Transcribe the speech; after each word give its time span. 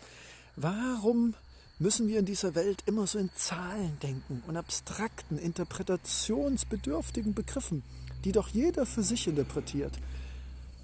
Warum 0.55 1.34
müssen 1.80 2.07
wir 2.07 2.20
in 2.20 2.26
dieser 2.26 2.55
Welt 2.55 2.84
immer 2.85 3.07
so 3.07 3.20
in 3.20 3.30
Zahlen 3.35 3.98
denken 4.02 4.44
und 4.48 4.57
abstrakten, 4.57 5.38
interpretationsbedürftigen 5.38 7.34
Begriffen, 7.34 7.84
die 8.23 8.32
doch 8.32 8.49
jeder 8.49 8.85
für 8.85 9.04
sich 9.04 9.27
interpretiert? 9.27 9.94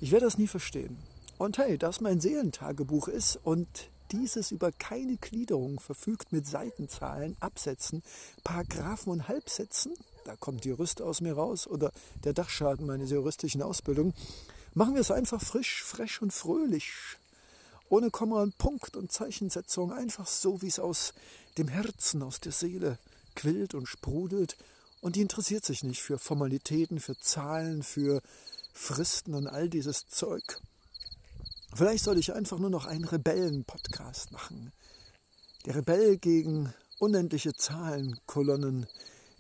Ich 0.04 0.12
werde 0.12 0.26
das 0.26 0.38
nie 0.38 0.48
verstehen. 0.48 0.98
Und 1.38 1.58
hey, 1.60 1.78
das 1.78 2.02
mein 2.02 2.20
Seelentagebuch 2.20 3.08
ist 3.08 3.40
und 3.42 3.70
dieses 4.12 4.52
über 4.52 4.74
keine 4.74 5.16
Gliederung 5.16 5.80
verfügt 5.80 6.34
mit 6.34 6.46
Seitenzahlen, 6.46 7.38
Absätzen, 7.40 8.04
Paragraphen 8.44 9.14
und 9.14 9.30
Halbsätzen, 9.30 9.94
da 10.26 10.36
kommt 10.36 10.66
die 10.66 10.70
Jurist 10.70 11.02
aus 11.02 11.22
mir 11.22 11.36
raus 11.36 11.68
oder 11.68 11.94
der 12.26 12.34
Dachschaden 12.34 12.86
meiner 12.86 13.06
juristischen 13.06 13.62
Ausbildung, 13.62 14.14
machen 14.74 14.94
wir 14.94 15.00
es 15.00 15.10
einfach 15.10 15.42
frisch, 15.42 15.86
fresh 15.86 16.22
und 16.22 16.34
fröhlich. 16.34 16.92
Ohne 17.88 18.12
Komma 18.12 18.42
und 18.42 18.58
Punkt 18.58 18.98
und 18.98 19.10
Zeichensetzung, 19.10 19.94
einfach 19.94 20.28
so, 20.28 20.62
wie 20.62 20.68
es 20.68 20.80
aus 20.80 21.14
dem 21.58 21.70
Herzen, 21.70 22.24
aus 22.24 22.42
der 22.42 22.52
Seele 22.52 23.00
quillt 23.36 23.74
und 23.74 23.88
sprudelt. 23.88 24.58
Und 25.00 25.16
die 25.16 25.22
interessiert 25.22 25.64
sich 25.64 25.82
nicht 25.82 26.02
für 26.02 26.20
Formalitäten, 26.20 27.00
für 27.00 27.18
Zahlen, 27.18 27.84
für 27.84 28.22
Fristen 28.74 29.36
und 29.36 29.48
all 29.48 29.70
dieses 29.70 30.08
Zeug. 30.08 30.60
Vielleicht 31.74 32.04
soll 32.04 32.18
ich 32.18 32.34
einfach 32.34 32.60
nur 32.60 32.70
noch 32.70 32.86
einen 32.86 33.06
Rebellen-Podcast 33.06 34.32
machen. 34.32 34.74
Der 35.66 35.76
Rebell 35.76 36.18
gegen 36.18 36.74
unendliche 37.00 37.54
Zahlenkolonnen, 37.54 38.88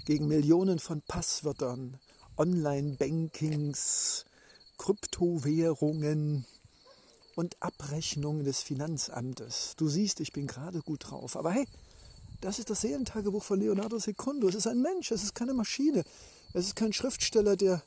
gegen 0.06 0.28
Millionen 0.28 0.80
von 0.80 1.02
Passwörtern, 1.02 2.00
Online-Bankings, 2.38 4.26
Kryptowährungen 4.78 6.46
und 7.36 7.62
Abrechnungen 7.62 8.44
des 8.44 8.62
Finanzamtes. 8.62 9.74
Du 9.78 9.88
siehst, 9.88 10.20
ich 10.20 10.32
bin 10.32 10.48
gerade 10.48 10.82
gut 10.82 11.10
drauf. 11.10 11.36
Aber 11.36 11.52
hey, 11.52 11.68
das 12.42 12.60
ist 12.60 12.70
das 12.70 12.82
Seelentagebuch 12.82 13.44
von 13.44 13.60
Leonardo 13.60 14.00
Secundo. 14.00 14.48
Es 14.48 14.56
ist 14.56 14.68
ein 14.68 14.82
Mensch, 14.82 15.12
es 15.12 15.24
ist 15.24 15.36
keine 15.36 15.54
Maschine. 15.54 16.04
Es 16.54 16.66
ist 16.68 16.76
kein 16.76 16.94
Schriftsteller, 16.94 17.56
der 17.56 17.82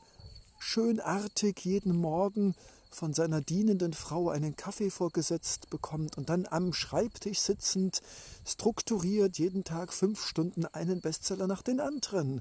schönartig 0.58 1.60
jeden 1.64 1.96
Morgen 1.96 2.54
von 2.90 3.12
seiner 3.12 3.40
dienenden 3.40 3.92
Frau 3.92 4.30
einen 4.30 4.56
Kaffee 4.56 4.90
vorgesetzt 4.90 5.68
bekommt 5.70 6.16
und 6.16 6.28
dann 6.28 6.46
am 6.46 6.72
Schreibtisch 6.72 7.40
sitzend 7.40 8.00
strukturiert 8.44 9.38
jeden 9.38 9.64
Tag 9.64 9.92
fünf 9.92 10.24
Stunden 10.24 10.64
einen 10.66 11.00
Bestseller 11.00 11.46
nach 11.46 11.62
den 11.62 11.80
anderen 11.80 12.40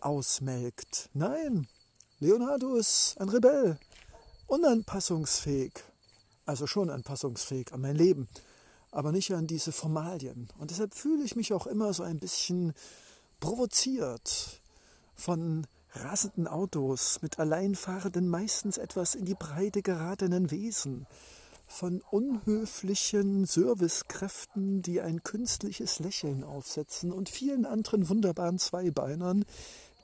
ausmelkt. 0.00 1.10
Nein, 1.12 1.68
Leonardo 2.20 2.76
ist 2.76 3.16
ein 3.20 3.28
Rebell, 3.28 3.78
unanpassungsfähig, 4.46 5.72
also 6.46 6.66
schon 6.66 6.88
anpassungsfähig 6.88 7.72
an 7.72 7.82
mein 7.82 7.96
Leben, 7.96 8.28
aber 8.90 9.12
nicht 9.12 9.32
an 9.32 9.46
diese 9.46 9.72
Formalien. 9.72 10.48
Und 10.58 10.70
deshalb 10.70 10.94
fühle 10.94 11.24
ich 11.24 11.36
mich 11.36 11.52
auch 11.52 11.66
immer 11.66 11.92
so 11.92 12.02
ein 12.02 12.18
bisschen 12.18 12.72
provoziert 13.40 14.62
von 15.14 15.66
rasenden 16.04 16.46
Autos, 16.46 17.20
mit 17.22 17.38
alleinfahrenden, 17.38 18.28
meistens 18.28 18.78
etwas 18.78 19.14
in 19.14 19.24
die 19.24 19.34
Breite 19.34 19.82
geratenen 19.82 20.50
Wesen, 20.50 21.06
von 21.66 22.00
unhöflichen 22.10 23.44
Servicekräften, 23.44 24.82
die 24.82 25.00
ein 25.00 25.22
künstliches 25.22 25.98
Lächeln 25.98 26.42
aufsetzen 26.42 27.12
und 27.12 27.28
vielen 27.28 27.66
anderen 27.66 28.08
wunderbaren 28.08 28.58
Zweibeinern, 28.58 29.44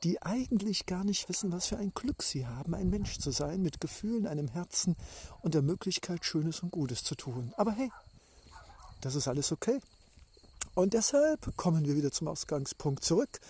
die 0.05 0.21
eigentlich 0.21 0.84
gar 0.84 1.03
nicht 1.03 1.28
wissen, 1.31 1.50
was 1.50 1.66
für 1.66 1.78
ein 1.78 1.93
Glück 1.94 2.22
sie 2.22 2.47
haben, 2.47 2.75
ein 2.75 2.91
Mensch 2.91 3.19
zu 3.19 3.31
sein, 3.31 3.62
mit 3.62 3.81
Gefühlen, 3.81 4.26
einem 4.26 4.49
Herzen 4.49 4.97
und 5.41 5.55
der 5.55 5.62
Möglichkeit, 5.62 6.25
Schönes 6.26 6.61
und 6.61 6.71
Gutes 6.71 7.03
zu 7.03 7.15
tun. 7.15 7.55
Aber 7.56 7.72
hey, 7.72 7.91
das 9.00 9.15
ist 9.15 9.26
alles 9.26 9.50
okay. 9.50 9.81
Und 10.75 10.93
deshalb 10.93 11.56
kommen 11.56 11.87
wir 11.87 11.97
wieder 11.97 12.11
zum 12.11 12.28
Ausgangspunkt 12.28 13.05
zurück. 13.05 13.41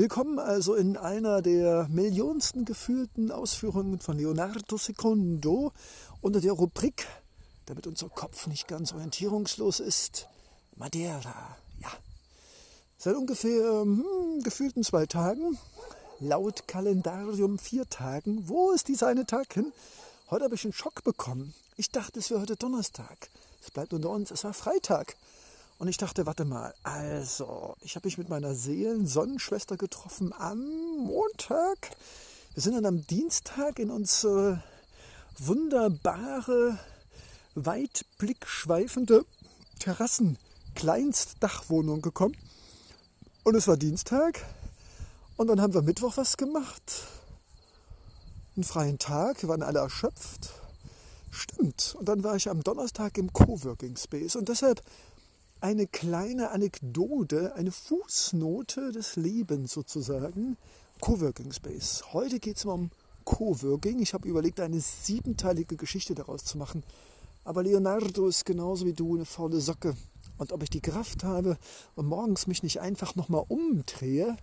Willkommen 0.00 0.38
also 0.38 0.76
in 0.76 0.96
einer 0.96 1.42
der 1.42 1.86
millionsten 1.90 2.64
gefühlten 2.64 3.30
Ausführungen 3.30 3.98
von 3.98 4.16
Leonardo 4.16 4.78
Secondo 4.78 5.72
unter 6.22 6.40
der 6.40 6.52
Rubrik, 6.52 7.06
damit 7.66 7.86
unser 7.86 8.08
Kopf 8.08 8.46
nicht 8.46 8.66
ganz 8.66 8.94
orientierungslos 8.94 9.78
ist, 9.78 10.26
Madeira. 10.74 11.54
Ja. 11.82 11.90
Seit 12.96 13.14
ungefähr 13.14 13.82
hm, 13.82 14.40
gefühlten 14.42 14.84
zwei 14.84 15.04
Tagen, 15.04 15.58
laut 16.18 16.66
Kalendarium 16.66 17.58
vier 17.58 17.86
Tagen, 17.86 18.48
wo 18.48 18.70
ist 18.70 18.88
dieser 18.88 19.08
eine 19.08 19.26
Tag 19.26 19.52
hin? 19.52 19.70
Heute 20.30 20.44
habe 20.44 20.54
ich 20.54 20.64
einen 20.64 20.72
Schock 20.72 21.04
bekommen. 21.04 21.52
Ich 21.76 21.90
dachte, 21.90 22.20
es 22.20 22.30
wäre 22.30 22.40
heute 22.40 22.56
Donnerstag. 22.56 23.28
Es 23.62 23.70
bleibt 23.70 23.92
unter 23.92 24.08
uns, 24.08 24.30
es 24.30 24.44
war 24.44 24.54
Freitag. 24.54 25.14
Und 25.80 25.88
ich 25.88 25.96
dachte, 25.96 26.26
warte 26.26 26.44
mal, 26.44 26.72
also, 26.82 27.74
ich 27.80 27.96
habe 27.96 28.06
mich 28.06 28.18
mit 28.18 28.28
meiner 28.28 28.54
Seelen-Sonnenschwester 28.54 29.78
getroffen 29.78 30.34
am 30.34 30.60
Montag. 30.98 31.96
Wir 32.52 32.62
sind 32.62 32.74
dann 32.74 32.84
am 32.84 33.06
Dienstag 33.06 33.78
in 33.78 33.90
unsere 33.90 34.62
wunderbare, 35.38 36.78
weitblickschweifende 37.54 39.24
Terrassen-Kleinstdachwohnung 39.78 42.02
gekommen. 42.02 42.36
Und 43.44 43.54
es 43.54 43.66
war 43.66 43.78
Dienstag. 43.78 44.44
Und 45.38 45.46
dann 45.46 45.62
haben 45.62 45.72
wir 45.72 45.80
Mittwoch 45.80 46.18
was 46.18 46.36
gemacht. 46.36 47.06
Einen 48.54 48.64
freien 48.64 48.98
Tag. 48.98 49.40
Wir 49.40 49.48
waren 49.48 49.62
alle 49.62 49.78
erschöpft. 49.78 50.50
Stimmt. 51.30 51.96
Und 51.98 52.06
dann 52.06 52.22
war 52.22 52.36
ich 52.36 52.50
am 52.50 52.62
Donnerstag 52.62 53.16
im 53.16 53.32
Coworking 53.32 53.96
Space. 53.96 54.36
Und 54.36 54.50
deshalb 54.50 54.82
eine 55.60 55.86
kleine 55.86 56.50
Anekdote, 56.50 57.54
eine 57.54 57.70
Fußnote 57.70 58.92
des 58.92 59.16
Lebens 59.16 59.72
sozusagen. 59.72 60.56
Coworking 61.00 61.52
Space. 61.52 62.02
Heute 62.12 62.38
geht 62.40 62.56
es 62.56 62.64
um 62.64 62.90
Coworking. 63.24 64.00
Ich 64.00 64.14
habe 64.14 64.28
überlegt, 64.28 64.60
eine 64.60 64.80
siebenteilige 64.80 65.76
Geschichte 65.76 66.14
daraus 66.14 66.44
zu 66.44 66.58
machen. 66.58 66.82
Aber 67.44 67.62
Leonardo 67.62 68.26
ist 68.26 68.44
genauso 68.44 68.86
wie 68.86 68.92
du 68.92 69.14
eine 69.14 69.24
faule 69.24 69.60
Socke. 69.60 69.94
Und 70.38 70.52
ob 70.52 70.62
ich 70.62 70.70
die 70.70 70.80
Kraft 70.80 71.24
habe 71.24 71.58
und 71.94 72.06
morgens 72.06 72.46
mich 72.46 72.62
nicht 72.62 72.80
einfach 72.80 73.14
nochmal 73.14 73.44
umdrehe, 73.48 74.36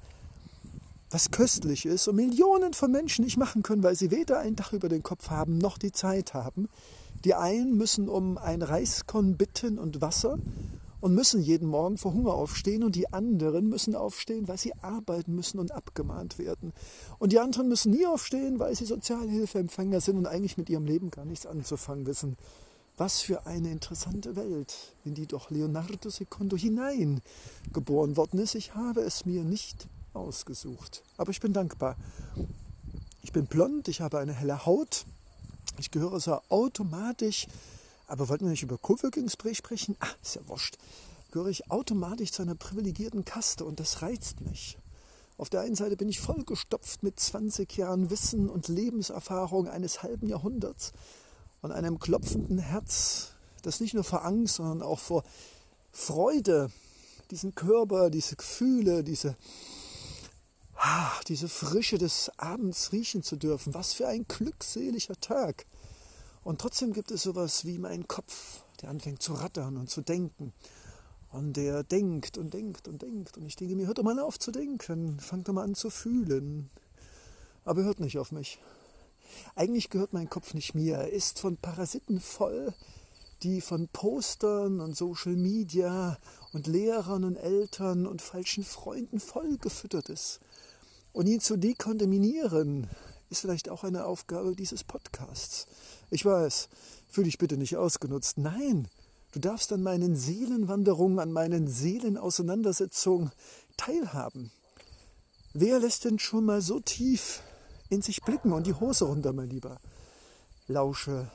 was 1.09 1.31
köstlich 1.31 1.85
ist 1.85 2.07
und 2.07 2.17
Millionen 2.17 2.73
von 2.73 2.91
Menschen 2.91 3.23
nicht 3.23 3.38
machen 3.38 3.63
können, 3.63 3.81
weil 3.81 3.95
sie 3.95 4.11
weder 4.11 4.39
ein 4.39 4.55
Dach 4.55 4.73
über 4.73 4.89
den 4.89 5.03
Kopf 5.03 5.29
haben 5.29 5.57
noch 5.57 5.78
die 5.78 5.91
Zeit 5.91 6.34
haben. 6.34 6.67
Die 7.23 7.34
einen 7.34 7.75
müssen 7.78 8.09
um 8.09 8.38
ein 8.38 8.61
Reiskorn 8.61 9.38
bitten 9.38 9.79
und 9.79 10.02
Wasser 10.02 10.37
und 10.99 11.14
müssen 11.14 11.41
jeden 11.41 11.67
Morgen 11.67 11.97
vor 11.97 12.14
Hunger 12.14 12.34
aufstehen 12.34 12.84
und 12.84 12.96
die 12.96 13.11
anderen 13.14 13.70
müssen 13.70 13.96
aufstehen, 13.96 14.47
weil 14.47 14.58
sie 14.58 14.73
arbeiten 14.82 15.35
müssen 15.35 15.59
und 15.59 15.72
abgemahnt 15.72 16.40
werden. 16.40 16.73
Und 17.20 17.32
die 17.32 17.40
anderen 17.40 17.67
müssen 17.67 17.91
nie 17.91 18.05
aufstehen, 18.05 18.59
weil 18.59 18.76
sie 18.76 18.85
Sozialhilfeempfänger 18.85 20.02
sind 20.02 20.17
und 20.17 20.28
eigentlich 20.28 20.58
mit 20.58 20.70
ihrem 20.70 20.85
Leben 20.85 21.11
gar 21.11 21.26
nichts 21.26 21.46
anzufangen 21.46 22.05
wissen. 22.08 22.38
Was 22.97 23.22
für 23.22 23.46
eine 23.46 23.72
interessante 23.72 24.35
Welt, 24.35 24.96
in 25.05 25.14
die 25.14 25.28
doch 25.28 25.52
Leonardo 25.52 26.09
Secondo 26.09 26.58
hineingeboren 26.58 28.17
worden 28.17 28.40
ist. 28.40 28.55
Ich 28.55 28.73
habe 28.73 29.02
es 29.02 29.23
mir 29.23 29.44
nicht 29.44 29.88
ausgesucht, 30.14 31.03
aber 31.16 31.29
ich 31.29 31.40
bin 31.40 31.53
dankbar. 31.53 31.96
Ich 33.22 33.32
bin 33.34 33.46
blond, 33.46 33.88
ich 33.88 34.02
habe 34.02 34.17
eine 34.17 34.34
helle 34.34 34.66
Haut, 34.66 35.05
ich 35.78 35.91
gehöre 35.91 36.20
so 36.20 36.40
automatisch 36.49 37.47
aber 38.08 38.30
wollten 38.30 38.46
wir 38.46 38.52
nicht 38.52 38.64
über 38.64 38.78
Coworking-Spray 38.78 39.54
sprechen? 39.54 39.96
Ah, 40.00 40.08
ist 40.22 40.36
ja 40.36 40.48
wurscht. 40.48 40.78
Gehöre 41.32 41.50
ich 41.50 41.70
automatisch 41.70 42.32
zu 42.32 42.42
einer 42.42 42.56
privilegierten 42.56 43.26
Kaste 43.26 43.66
und 43.66 43.80
das 43.80 44.02
reizt 44.02 44.42
mich. 44.42 44.78
Auf 45.38 45.50
der 45.50 45.62
einen 45.62 45.76
Seite 45.76 45.98
bin 45.98 46.09
ich 46.09 46.20
vollgestopft 46.20 47.04
mit 47.04 47.20
20 47.20 47.78
Jahren 47.78 48.09
Wissen 48.09 48.50
und 48.50 48.70
Lebenserfahrung 48.70 49.68
eines 49.68 50.02
halben 50.02 50.28
Jahrhunderts 50.28 50.94
und 51.62 51.72
einem 51.72 52.00
klopfenden 52.00 52.58
Herz, 52.58 53.34
das 53.62 53.80
nicht 53.80 53.94
nur 53.94 54.04
vor 54.04 54.26
Angst, 54.26 54.56
sondern 54.56 54.82
auch 54.82 55.00
vor, 55.00 55.24
Freude, 55.92 56.72
diesen 57.32 57.56
Körper, 57.56 58.09
diese 58.09 58.36
Gefühle, 58.36 59.04
diese, 59.04 59.36
ah, 60.76 61.12
diese 61.28 61.50
Frische 61.50 61.98
des 61.98 62.32
Abends 62.38 62.92
riechen 62.92 63.24
zu 63.24 63.36
dürfen. 63.36 63.74
Was 63.74 63.94
für 63.94 64.08
ein 64.08 64.26
glückseliger 64.28 65.20
Tag. 65.20 65.66
Und 66.47 66.61
trotzdem 66.61 66.94
gibt 66.94 67.11
es 67.11 67.23
sowas 67.23 67.66
wie 67.66 67.78
mein 67.78 68.08
Kopf, 68.08 68.64
der 68.82 68.90
anfängt 68.90 69.22
zu 69.22 69.34
rattern 69.34 69.76
und 69.76 69.90
zu 69.90 69.99
denken. 69.99 70.53
Und 71.29 71.58
der 71.58 71.84
denkt 71.84 72.38
und 72.38 72.53
denkt 72.53 72.88
und 72.88 73.02
denkt. 73.02 73.35
Und 73.35 73.46
ich 73.46 73.58
denke 73.58 73.76
mir, 73.76 73.85
hört 73.85 73.97
doch 73.97 74.03
mal 74.05 74.17
auf 74.17 74.40
zu 74.40 74.52
denken, 74.52 75.20
fangt 75.20 75.49
doch 75.49 75.53
mal 75.53 75.66
an 75.66 75.76
zu 75.76 75.90
fühlen. 75.90 76.70
Aber 77.66 77.84
hört 77.84 77.99
nicht 77.99 78.17
auf 78.17 78.32
mich. 78.32 78.59
Eigentlich 79.55 79.90
gehört 79.90 80.14
mein 80.14 80.29
Kopf 80.29 80.53
nicht 80.53 80.73
mir. 80.73 80.96
Er 80.96 81.11
ist 81.11 81.38
von 81.38 81.58
Parasiten 81.58 82.22
voll, 82.22 82.73
die 83.44 83.59
von 83.59 83.90
Postern 83.90 84.79
und 84.79 84.96
Social 84.96 85.35
Media 85.35 86.17
und 86.53 86.66
Lehrern 86.66 87.26
und 87.26 87.35
Eltern 87.35 88.08
und 88.08 88.22
falschen 88.22 88.64
Freunden 88.64 89.20
voll 89.20 89.58
gefüttert 89.58 90.08
ist. 90.08 90.40
Und 91.11 91.28
ihn 91.28 91.41
zu 91.41 91.58
dekontaminieren, 91.58 92.88
ist 93.29 93.41
vielleicht 93.41 93.70
auch 93.70 93.84
eine 93.84 94.06
Aufgabe 94.06 94.56
dieses 94.56 94.84
Podcasts. 94.84 95.68
Ich 96.09 96.26
weiß, 96.26 96.70
fühle 97.09 97.26
dich 97.26 97.38
bitte 97.38 97.58
nicht 97.58 97.78
ausgenutzt. 97.78 98.38
Nein, 98.38 98.88
du 99.32 99.40
darfst 99.40 99.72
an 99.74 99.84
meinen 99.84 100.16
Seelenwanderungen, 100.16 101.20
an 101.20 101.32
meinen 101.32 101.68
Seelenauseinandersetzungen 101.68 103.32
teilhaben. 103.76 104.52
Wer 105.53 105.79
lässt 105.79 106.06
denn 106.06 106.20
schon 106.20 106.46
mal 106.46 106.62
so 106.62 106.79
tief 106.79 107.41
in 107.90 108.02
sich 108.02 108.22
blicken 108.22 108.53
und 108.53 108.68
die 108.68 108.74
Hose 108.74 109.06
runter, 109.06 109.34
mein 109.34 109.50
Lieber? 109.50 109.80
Lausche, 110.68 111.32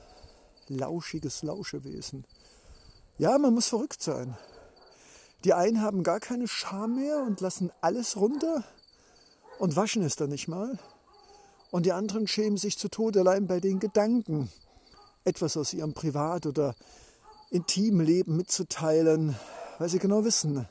lauschiges 0.69 1.43
Lauschewesen. 1.43 2.25
Ja, 3.19 3.39
man 3.39 3.55
muss 3.55 3.69
verrückt 3.69 4.03
sein. 4.03 4.37
Die 5.45 5.55
einen 5.55 5.83
haben 5.83 6.03
gar 6.03 6.21
keine 6.21 6.47
Scham 6.47 6.97
mehr 6.97 7.23
und 7.23 7.41
lassen 7.41 7.73
alles 7.81 8.17
runter 8.17 8.65
und 9.59 9.77
waschen 9.77 10.03
es 10.03 10.17
dann 10.17 10.31
nicht 10.31 10.49
mal. 10.49 10.79
Und 11.73 11.87
die 11.87 11.93
anderen 11.93 12.29
schämen 12.29 12.59
sich 12.59 12.77
zu 12.77 12.91
Tode 12.91 13.21
allein 13.21 13.47
bei 13.47 13.59
den 13.59 13.81
Gedanken, 13.81 14.51
etwas 15.25 15.57
aus 15.57 15.73
ihrem 15.73 15.95
Privat- 15.95 16.45
oder 16.45 16.75
intimen 17.49 18.05
Leben 18.05 18.37
mitzuteilen, 18.37 19.37
weil 19.79 19.89
sie 19.89 19.99
genau 19.99 20.23
wissen, 20.23 20.69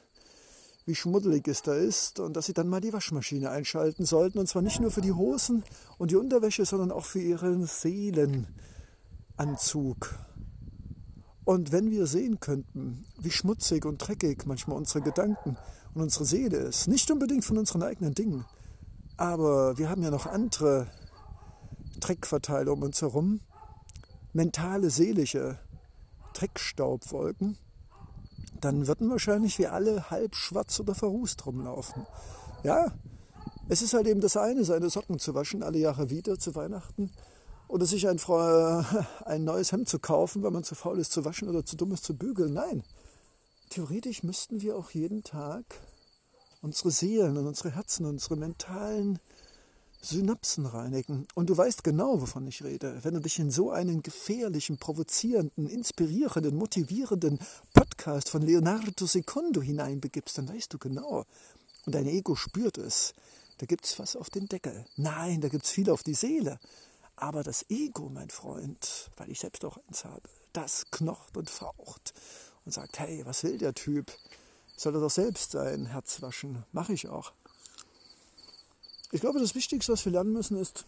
wie 0.86 0.94
schmuddelig 0.94 1.48
es 1.48 1.64
da 1.64 1.74
ist 1.74 2.20
und 2.20 2.38
dass 2.38 2.46
sie 2.46 2.54
dann 2.54 2.70
mal 2.70 2.82
die 2.82 2.94
Waschmaschine 2.94 3.50
einschalten 3.50 4.06
sollten. 4.06 4.38
Und 4.38 4.46
zwar 4.48 4.62
nicht 4.62 4.80
nur 4.80 4.92
für 4.92 5.02
die 5.02 5.14
Hosen 5.14 5.64
und 5.98 6.12
die 6.12 6.18
Unterwäsche, 6.18 6.66
sondern 6.66 6.92
auch 6.92 7.06
für 7.06 7.20
ihren 7.20 7.66
Seelenanzug. 7.66 8.46
Und 11.46 11.72
wenn 11.72 11.90
wir 11.90 12.06
sehen 12.06 12.40
könnten, 12.40 13.06
wie 13.20 13.32
schmutzig 13.32 13.86
und 13.86 13.98
dreckig 13.98 14.46
manchmal 14.46 14.78
unsere 14.78 15.02
Gedanken 15.02 15.58
und 15.96 16.04
unsere 16.04 16.26
Seele 16.26 16.58
ist, 16.58 16.88
nicht 16.88 17.10
unbedingt 17.10 17.44
von 17.44 17.58
unseren 17.58 17.82
eigenen 17.82 18.14
Dingen, 18.14 18.46
aber 19.18 19.78
wir 19.78 19.90
haben 19.90 20.04
ja 20.04 20.12
noch 20.12 20.26
andere 20.26 20.88
Dreckverteiler 22.00 22.74
um 22.74 22.84
uns 22.84 23.02
herum, 23.02 23.42
mentale, 24.34 24.90
seelische 24.90 25.60
Dreckstaubwolken, 26.34 27.58
dann 28.60 28.88
würden 28.88 29.10
wahrscheinlich 29.10 29.58
wir 29.58 29.74
alle 29.74 30.10
halb 30.10 30.36
schwarz 30.36 30.80
oder 30.80 30.96
verrußt 30.96 31.46
rumlaufen. 31.46 32.06
Ja, 32.64 32.94
es 33.70 33.82
ist 33.82 33.94
halt 33.94 34.08
eben 34.08 34.22
das 34.22 34.38
eine, 34.38 34.64
seine 34.64 34.90
Socken 34.90 35.20
zu 35.20 35.34
waschen, 35.34 35.64
alle 35.64 35.80
Jahre 35.80 36.10
wieder 36.10 36.38
zu 36.38 36.56
Weihnachten. 36.56 37.12
Oder 37.68 37.86
sich 37.86 38.08
ein, 38.08 38.20
ein 39.26 39.44
neues 39.44 39.72
Hemd 39.72 39.88
zu 39.88 40.00
kaufen, 40.00 40.44
weil 40.44 40.52
man 40.52 40.64
zu 40.64 40.76
faul 40.76 41.00
ist 41.00 41.12
zu 41.12 41.26
waschen 41.26 41.48
oder 41.50 41.66
zu 41.66 41.78
dumm 41.78 41.94
ist 41.94 42.04
zu 42.04 42.16
bügeln. 42.16 42.54
Nein, 42.54 42.84
theoretisch 43.70 44.24
müssten 44.24 44.62
wir 44.62 44.76
auch 44.76 44.92
jeden 44.92 45.24
Tag 45.24 45.64
unsere 46.62 46.92
Seelen 46.92 47.38
und 47.38 47.48
unsere 47.48 47.76
Herzen, 47.76 48.06
unsere 48.06 48.36
mentalen 48.36 49.20
Synapsen 50.02 50.66
reinigen. 50.66 51.28
Und 51.36 51.50
du 51.50 51.58
weißt 51.58 51.84
genau, 51.84 52.22
wovon 52.22 52.48
ich 52.48 52.64
rede. 52.64 53.00
Wenn 53.04 53.14
du 53.14 53.20
dich 53.20 53.38
in 53.40 53.52
so 53.52 53.72
einen 53.72 54.02
gefährlichen, 54.02 54.78
provozierenden, 54.78 55.68
inspirierenden, 55.68 56.56
motivierenden 56.56 57.40
Podcast 57.74 58.30
von 58.30 58.42
Leonardo 58.42 59.06
Secondo 59.06 59.62
hineinbegibst, 59.62 60.38
dann 60.38 60.50
weißt 60.50 60.74
du 60.74 60.80
genau. 60.80 61.26
Und 61.86 61.96
dein 61.96 62.08
Ego 62.08 62.36
spürt 62.36 62.78
es. 62.78 63.14
Da 63.60 63.68
gibt 63.68 63.86
es 63.86 64.00
was 64.00 64.16
auf 64.16 64.32
den 64.32 64.48
Deckel. 64.48 64.86
Nein, 64.98 65.42
da 65.42 65.50
gibt 65.50 65.66
es 65.66 65.72
viel 65.72 65.90
auf 65.90 66.02
die 66.02 66.16
Seele. 66.16 66.58
Aber 67.16 67.44
das 67.44 67.66
Ego, 67.70 68.10
mein 68.10 68.32
Freund, 68.32 69.12
weil 69.18 69.30
ich 69.30 69.40
selbst 69.40 69.64
auch 69.64 69.78
eins 69.88 70.04
habe, 70.04 70.28
das 70.54 70.86
knocht 70.90 71.38
und 71.38 71.50
faucht 71.50 72.14
und 72.66 72.72
sagt, 72.72 72.98
hey, 72.98 73.24
was 73.26 73.44
will 73.44 73.60
der 73.60 73.76
Typ? 73.76 74.12
Soll 74.82 74.96
er 74.96 75.02
doch 75.02 75.12
selbst 75.12 75.52
sein 75.52 75.86
Herz 75.86 76.24
waschen? 76.24 76.66
Mache 76.72 76.94
ich 76.94 77.08
auch. 77.08 77.34
Ich 79.12 79.22
glaube, 79.22 79.40
das 79.40 79.54
Wichtigste, 79.54 79.94
was 79.94 80.06
wir 80.06 80.12
lernen 80.12 80.34
müssen, 80.34 80.58
ist, 80.58 80.86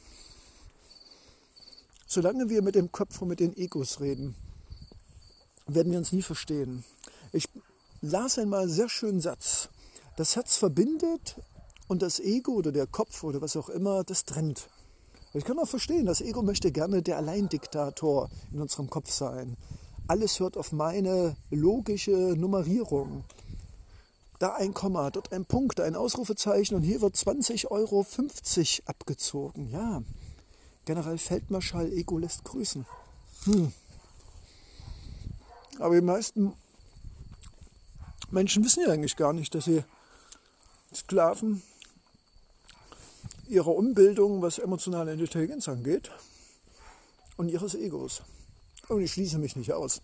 solange 2.07 2.49
wir 2.49 2.63
mit 2.63 2.73
dem 2.73 2.91
Kopf 2.91 3.21
und 3.21 3.27
mit 3.27 3.39
den 3.39 3.55
Egos 3.55 3.99
reden, 3.99 4.33
werden 5.67 5.91
wir 5.91 5.99
uns 5.99 6.11
nie 6.11 6.23
verstehen. 6.23 6.83
Ich 7.33 7.47
las 8.01 8.39
einmal 8.39 8.61
einen 8.61 8.71
sehr 8.71 8.89
schönen 8.89 9.21
Satz. 9.21 9.69
Das 10.17 10.35
Herz 10.35 10.57
verbindet 10.57 11.35
und 11.87 12.01
das 12.01 12.19
Ego 12.19 12.53
oder 12.53 12.71
der 12.71 12.87
Kopf 12.87 13.23
oder 13.23 13.43
was 13.43 13.55
auch 13.55 13.69
immer, 13.69 14.03
das 14.03 14.25
trennt. 14.25 14.69
Ich 15.35 15.45
kann 15.45 15.59
auch 15.59 15.69
verstehen, 15.69 16.07
das 16.07 16.21
Ego 16.21 16.41
möchte 16.41 16.71
gerne 16.71 17.03
der 17.03 17.17
Alleindiktator 17.17 18.31
in 18.51 18.59
unserem 18.59 18.89
Kopf 18.89 19.11
sein. 19.11 19.55
Alles 20.07 20.39
hört 20.39 20.57
auf 20.57 20.71
meine 20.71 21.35
logische 21.51 22.33
Nummerierung 22.35 23.23
da 24.43 24.55
ein 24.55 24.73
Komma, 24.73 25.09
dort 25.09 25.31
ein 25.31 25.45
Punkt, 25.45 25.79
ein 25.79 25.95
Ausrufezeichen 25.95 26.75
und 26.75 26.83
hier 26.83 26.99
wird 26.99 27.15
20,50 27.15 27.71
Euro 27.71 28.05
abgezogen. 28.85 29.69
Ja, 29.69 30.03
General 30.83 31.17
Feldmarschall 31.17 31.93
Ego 31.93 32.17
lässt 32.17 32.43
grüßen. 32.43 32.85
Hm. 33.45 33.71
Aber 35.79 35.95
die 35.95 36.01
meisten 36.01 36.51
Menschen 38.31 38.65
wissen 38.65 38.83
ja 38.85 38.91
eigentlich 38.91 39.15
gar 39.15 39.31
nicht, 39.31 39.55
dass 39.55 39.63
sie 39.63 39.85
Sklaven 40.93 41.63
ihrer 43.47 43.73
Umbildung, 43.73 44.41
was 44.41 44.59
emotionale 44.59 45.13
Intelligenz 45.13 45.69
angeht, 45.69 46.11
und 47.37 47.47
ihres 47.47 47.75
Egos. 47.75 48.23
Und 48.89 49.01
ich 49.01 49.13
schließe 49.13 49.39
mich 49.39 49.55
nicht 49.55 49.71
aus. 49.71 50.01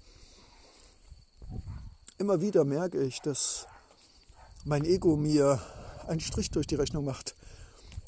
Immer 2.17 2.39
wieder 2.39 2.63
merke 2.63 3.03
ich, 3.03 3.19
dass 3.19 3.67
mein 4.65 4.85
Ego 4.85 5.15
mir 5.15 5.61
einen 6.07 6.19
Strich 6.19 6.51
durch 6.51 6.67
die 6.67 6.75
Rechnung 6.75 7.05
macht 7.05 7.35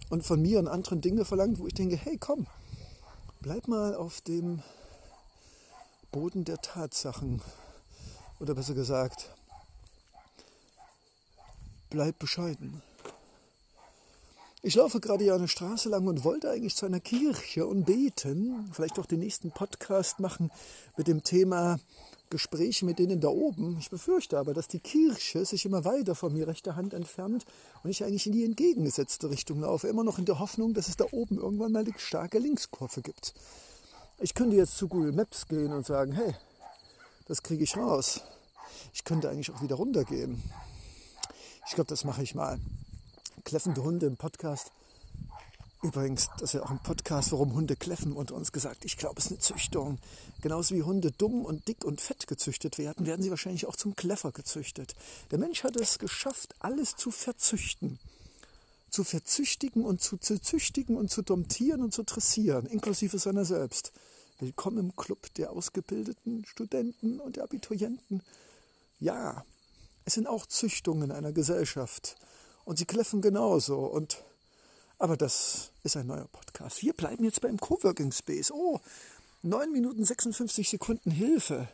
und 0.10 0.26
von 0.26 0.42
mir 0.42 0.60
und 0.60 0.68
anderen 0.68 1.02
Dinge 1.02 1.26
verlangt, 1.26 1.60
wo 1.60 1.68
ich 1.68 1.74
denke, 1.74 1.96
hey 1.96 2.18
komm, 2.18 2.48
bleib 3.42 3.68
mal 3.68 3.96
auf 3.96 4.22
dem 4.22 4.62
Boden 6.12 6.44
der 6.44 6.58
Tatsachen 6.58 7.42
oder 8.40 8.54
besser 8.54 8.74
gesagt, 8.74 9.30
bleib 11.90 12.20
bescheiden. 12.20 12.82
Ich 14.64 14.76
laufe 14.76 15.00
gerade 15.00 15.24
hier 15.24 15.34
eine 15.34 15.48
Straße 15.48 15.90
lang 15.90 16.06
und 16.08 16.24
wollte 16.24 16.52
eigentlich 16.52 16.76
zu 16.76 16.86
einer 16.86 17.00
Kirche 17.00 17.66
und 17.66 17.86
beten, 17.86 18.70
vielleicht 18.74 19.00
auch 19.00 19.08
den 19.08 19.20
nächsten 19.20 19.52
Podcast 19.52 20.20
machen 20.20 20.52
mit 20.98 21.08
dem 21.08 21.24
Thema 21.24 21.80
Gespräche 22.32 22.86
mit 22.86 22.98
denen 22.98 23.22
da 23.22 23.28
oben. 23.28 23.78
Ich 23.80 23.92
befürchte 23.92 24.40
aber, 24.40 24.56
dass 24.56 24.68
die 24.68 24.80
Kirche 24.80 25.46
sich 25.46 25.66
immer 25.66 25.86
weiter 25.86 26.16
von 26.16 26.34
mir 26.34 26.48
rechter 26.48 26.76
Hand 26.76 26.96
entfernt 26.96 27.46
und 27.84 27.92
ich 27.92 28.04
eigentlich 28.04 28.26
in 28.26 28.32
die 28.32 28.46
entgegengesetzte 28.46 29.30
Richtung 29.30 29.60
laufe. 29.60 29.88
Immer 29.88 30.04
noch 30.04 30.18
in 30.18 30.26
der 30.26 30.40
Hoffnung, 30.40 30.74
dass 30.74 30.88
es 30.88 30.98
da 30.98 31.06
oben 31.12 31.38
irgendwann 31.38 31.72
mal 31.72 31.84
eine 31.84 31.94
starke 31.98 32.40
Linkskurve 32.40 33.02
gibt. 33.02 33.36
Ich 34.20 34.34
könnte 34.34 34.56
jetzt 34.56 34.78
zu 34.78 34.88
Google 34.88 35.12
Maps 35.12 35.48
gehen 35.48 35.72
und 35.72 35.86
sagen, 35.86 36.14
hey, 36.14 36.34
das 37.28 37.44
kriege 37.44 37.64
ich 37.64 37.78
raus. 37.78 38.22
Ich 38.94 39.04
könnte 39.04 39.30
eigentlich 39.30 39.52
auch 39.52 39.62
wieder 39.62 39.76
runtergehen. 39.76 40.42
Ich 41.68 41.76
glaube, 41.76 41.90
das 41.90 42.04
mache 42.04 42.24
ich 42.24 42.34
mal. 42.34 42.60
Kläffende 43.44 43.84
Hunde 43.84 44.08
im 44.08 44.18
Podcast 44.18 44.72
Übrigens, 45.84 46.30
das 46.34 46.44
ist 46.44 46.54
ja 46.54 46.64
auch 46.64 46.70
ein 46.70 46.84
Podcast, 46.84 47.32
warum 47.32 47.54
Hunde 47.54 47.76
kläffen 47.76 48.14
unter 48.14 48.36
uns 48.36 48.52
gesagt. 48.52 48.86
Ich 48.86 48.98
glaube, 48.98 49.16
es 49.18 49.26
ist 49.26 49.32
eine 49.32 49.40
Züchtung. 49.40 49.98
Genauso 50.42 50.76
wie 50.76 50.84
Hunde 50.84 51.12
dumm 51.12 51.44
und 51.44 51.68
dick 51.68 51.84
und 51.84 52.00
fett 52.00 52.28
gezüchtet 52.28 52.78
werden, 52.78 53.08
werden 53.08 53.24
sie 53.24 53.32
wahrscheinlich 53.32 53.66
auch 53.66 53.76
zum 53.76 53.96
Kläffer 53.96 54.32
gezüchtet. 54.32 54.94
Der 55.32 55.40
Mensch 55.40 55.64
hat 55.64 55.76
es 55.76 55.98
geschafft, 55.98 56.54
alles 56.60 56.96
zu 56.98 57.10
verzüchten. 57.10 57.98
Zu 58.92 59.04
verzüchtigen 59.04 59.84
und 59.84 60.02
zu, 60.02 60.18
zu 60.18 60.40
züchtigen 60.40 60.98
und 60.98 61.10
zu 61.10 61.24
domptieren 61.24 61.82
und 61.82 61.94
zu 61.94 62.04
dressieren, 62.04 62.68
inklusive 62.68 63.18
seiner 63.18 63.46
selbst. 63.46 63.92
Willkommen 64.38 64.78
im 64.78 64.96
Club 64.96 65.34
der 65.34 65.50
ausgebildeten 65.50 66.46
Studenten 66.46 67.20
und 67.20 67.38
der 67.38 67.44
Abiturienten. 67.44 68.22
Ja, 69.00 69.44
es 70.06 70.14
sind 70.14 70.28
auch 70.28 70.46
Züchtungen 70.46 71.12
einer 71.12 71.32
Gesellschaft. 71.32 72.18
Und 72.66 72.78
sie 72.78 72.86
kläffen 72.86 73.22
genauso. 73.22 73.80
Und 73.80 74.24
aber 75.02 75.18
das 75.18 75.72
ist 75.84 75.98
ein 75.98 76.06
neuer 76.06 76.28
Podcast. 76.28 76.84
Wir 76.84 76.94
bleiben 76.94 77.24
jetzt 77.24 77.42
beim 77.42 77.60
Coworking 77.60 78.12
Space. 78.12 78.52
Oh, 78.52 78.80
9 79.42 79.72
Minuten 79.72 80.06
56 80.06 80.70
Sekunden 80.70 81.10
Hilfe. 81.10 81.68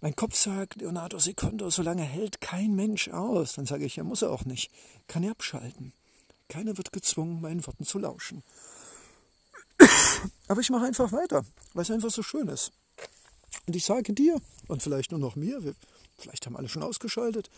Mein 0.00 0.16
Kopf 0.16 0.34
sagt, 0.34 0.74
Leonardo 0.74 1.20
Secondo, 1.20 1.70
so 1.70 1.82
lange 1.82 2.02
hält 2.02 2.40
kein 2.40 2.74
Mensch 2.74 3.08
aus. 3.08 3.52
Dann 3.52 3.66
sage 3.66 3.84
ich, 3.84 3.94
ja, 3.94 4.02
muss 4.02 4.22
er 4.22 4.32
auch 4.32 4.44
nicht. 4.44 4.72
Kann 5.06 5.22
er 5.22 5.30
abschalten. 5.30 5.92
Keiner 6.48 6.76
wird 6.76 6.90
gezwungen, 6.90 7.40
meinen 7.40 7.64
Worten 7.68 7.84
zu 7.84 8.00
lauschen. 8.00 8.42
Aber 10.48 10.60
ich 10.60 10.70
mache 10.70 10.86
einfach 10.86 11.12
weiter, 11.12 11.44
weil 11.72 11.82
es 11.82 11.90
einfach 11.92 12.10
so 12.10 12.24
schön 12.24 12.48
ist. 12.48 12.72
Und 13.68 13.76
ich 13.76 13.84
sage 13.84 14.12
dir 14.12 14.40
und 14.66 14.82
vielleicht 14.82 15.12
nur 15.12 15.20
noch 15.20 15.36
mir, 15.36 15.62
wir, 15.62 15.76
vielleicht 16.18 16.46
haben 16.46 16.56
alle 16.56 16.68
schon 16.68 16.82
ausgeschaltet, 16.82 17.48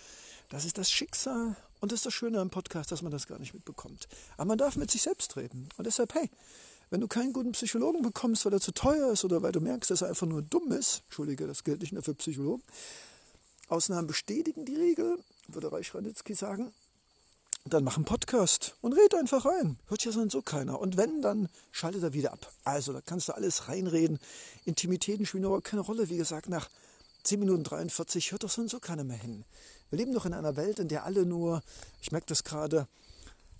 das 0.50 0.66
ist 0.66 0.76
das 0.76 0.90
Schicksal 0.90 1.56
und 1.80 1.92
das 1.92 2.00
ist 2.00 2.06
das 2.06 2.14
Schöne 2.14 2.40
am 2.40 2.50
Podcast, 2.50 2.90
dass 2.92 3.02
man 3.02 3.12
das 3.12 3.26
gar 3.26 3.38
nicht 3.38 3.54
mitbekommt. 3.54 4.08
Aber 4.36 4.46
man 4.46 4.58
darf 4.58 4.76
mit 4.76 4.90
sich 4.90 5.02
selbst 5.02 5.36
reden. 5.36 5.68
Und 5.76 5.86
deshalb, 5.86 6.14
hey, 6.14 6.30
wenn 6.90 7.00
du 7.00 7.08
keinen 7.08 7.32
guten 7.32 7.52
Psychologen 7.52 8.02
bekommst, 8.02 8.44
weil 8.44 8.52
er 8.52 8.60
zu 8.60 8.72
teuer 8.72 9.12
ist 9.12 9.24
oder 9.24 9.42
weil 9.42 9.52
du 9.52 9.60
merkst, 9.60 9.90
dass 9.90 10.02
er 10.02 10.08
einfach 10.08 10.26
nur 10.26 10.42
dumm 10.42 10.72
ist, 10.72 11.02
entschuldige, 11.06 11.46
das 11.46 11.64
gilt 11.64 11.80
nicht 11.80 11.92
nur 11.92 12.02
für 12.02 12.14
Psychologen, 12.14 12.62
Ausnahmen 13.68 14.06
bestätigen 14.06 14.64
die 14.64 14.76
Regel, 14.76 15.18
würde 15.48 15.70
Reich 15.70 15.94
Ranitzky 15.94 16.34
sagen, 16.34 16.72
dann 17.64 17.84
mach 17.84 17.96
einen 17.96 18.06
Podcast 18.06 18.76
und 18.80 18.94
red 18.94 19.14
einfach 19.14 19.44
rein. 19.44 19.78
Hört 19.88 20.04
ja 20.04 20.12
so 20.12 20.42
keiner. 20.42 20.80
Und 20.80 20.96
wenn, 20.96 21.20
dann 21.20 21.48
schaltet 21.70 22.02
er 22.02 22.14
wieder 22.14 22.32
ab. 22.32 22.50
Also, 22.64 22.94
da 22.94 23.02
kannst 23.02 23.28
du 23.28 23.34
alles 23.34 23.68
reinreden. 23.68 24.18
Intimitäten 24.64 25.26
spielen 25.26 25.44
aber 25.44 25.60
keine 25.60 25.82
Rolle. 25.82 26.08
Wie 26.08 26.16
gesagt, 26.16 26.48
nach 26.48 26.70
10 27.28 27.40
Minuten 27.40 27.62
43 27.62 28.32
hört 28.32 28.42
doch 28.42 28.48
so 28.48 28.62
und 28.62 28.70
so 28.70 28.80
keiner 28.80 29.04
mehr 29.04 29.18
hin. 29.18 29.44
Wir 29.90 29.98
leben 29.98 30.14
doch 30.14 30.24
in 30.24 30.32
einer 30.32 30.56
Welt, 30.56 30.78
in 30.78 30.88
der 30.88 31.04
alle 31.04 31.26
nur, 31.26 31.60
ich 32.00 32.10
merke 32.10 32.26
das 32.26 32.42
gerade, 32.42 32.88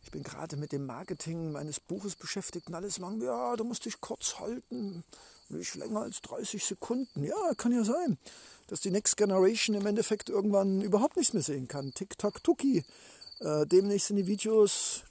ich 0.03 0.11
bin 0.11 0.23
gerade 0.23 0.57
mit 0.57 0.73
dem 0.73 0.87
Marketing 0.87 1.53
meines 1.53 1.79
Buches 1.79 2.17
beschäftigt 2.17 2.69
und 2.69 2.75
alle 2.75 2.89
sagen, 2.89 3.21
ja, 3.21 3.55
du 3.57 3.65
musst 3.65 3.85
dich 3.85 4.01
kurz 4.01 4.39
halten, 4.39 5.05
nicht 5.51 5.75
länger 5.75 6.01
als 6.01 6.23
30 6.23 6.65
Sekunden. 6.65 7.23
Ja, 7.23 7.53
kann 7.59 7.73
ja 7.73 7.85
sein, 7.85 8.17
dass 8.69 8.81
die 8.81 8.91
Next 8.91 9.19
Generation 9.19 9.77
im 9.77 9.85
Endeffekt 9.85 10.31
irgendwann 10.31 10.81
überhaupt 10.81 11.19
nichts 11.19 11.35
mehr 11.35 11.43
sehen 11.43 11.69
kann. 11.69 11.93
Tick-Tack, 11.93 12.43
Tuki. 12.43 12.87
Äh, 13.41 13.67
demnächst 13.67 14.07
sind 14.07 14.17
die 14.17 14.27
Videos 14.27 15.03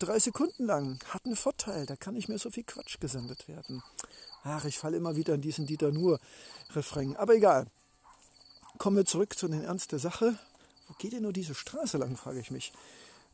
drei 0.00 0.18
Sekunden 0.18 0.66
lang. 0.66 0.98
Hat 1.06 1.24
einen 1.24 1.36
Vorteil, 1.36 1.86
da 1.86 1.94
kann 1.94 2.14
nicht 2.14 2.28
mehr 2.28 2.38
so 2.38 2.50
viel 2.50 2.64
Quatsch 2.64 2.98
gesendet 2.98 3.46
werden. 3.46 3.80
Ach, 4.42 4.64
ich 4.64 4.76
falle 4.76 4.96
immer 4.96 5.14
wieder 5.14 5.34
in 5.34 5.40
diesen 5.40 5.66
Dieter 5.66 5.92
Nur-Refrain. 5.92 7.14
Aber 7.14 7.36
egal. 7.36 7.68
Kommen 8.82 8.96
wir 8.96 9.04
zurück 9.04 9.38
zu 9.38 9.46
den 9.46 9.62
Ernst 9.62 9.92
der 9.92 10.00
Sache. 10.00 10.36
Wo 10.88 10.94
geht 10.94 11.12
denn 11.12 11.22
nur 11.22 11.32
diese 11.32 11.54
Straße 11.54 11.98
lang, 11.98 12.16
frage 12.16 12.40
ich 12.40 12.50
mich. 12.50 12.72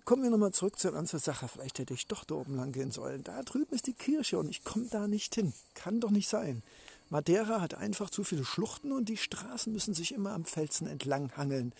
Kommen 0.04 0.22
wir 0.22 0.28
nochmal 0.28 0.52
zurück 0.52 0.78
zur 0.78 0.92
ganzen 0.92 1.18
Sache. 1.18 1.48
Vielleicht 1.48 1.78
hätte 1.78 1.94
ich 1.94 2.06
doch 2.06 2.24
da 2.24 2.34
oben 2.34 2.54
lang 2.54 2.70
gehen 2.70 2.90
sollen. 2.90 3.24
Da 3.24 3.42
drüben 3.42 3.74
ist 3.74 3.86
die 3.86 3.94
Kirche 3.94 4.38
und 4.38 4.50
ich 4.50 4.62
komme 4.62 4.88
da 4.90 5.08
nicht 5.08 5.34
hin. 5.34 5.54
Kann 5.72 6.00
doch 6.00 6.10
nicht 6.10 6.28
sein. 6.28 6.62
Madeira 7.08 7.62
hat 7.62 7.72
einfach 7.72 8.10
zu 8.10 8.24
viele 8.24 8.44
Schluchten 8.44 8.92
und 8.92 9.08
die 9.08 9.16
Straßen 9.16 9.72
müssen 9.72 9.94
sich 9.94 10.12
immer 10.12 10.34
am 10.34 10.44
Felsen 10.44 10.86
entlang 10.86 11.34
hangeln. 11.34 11.72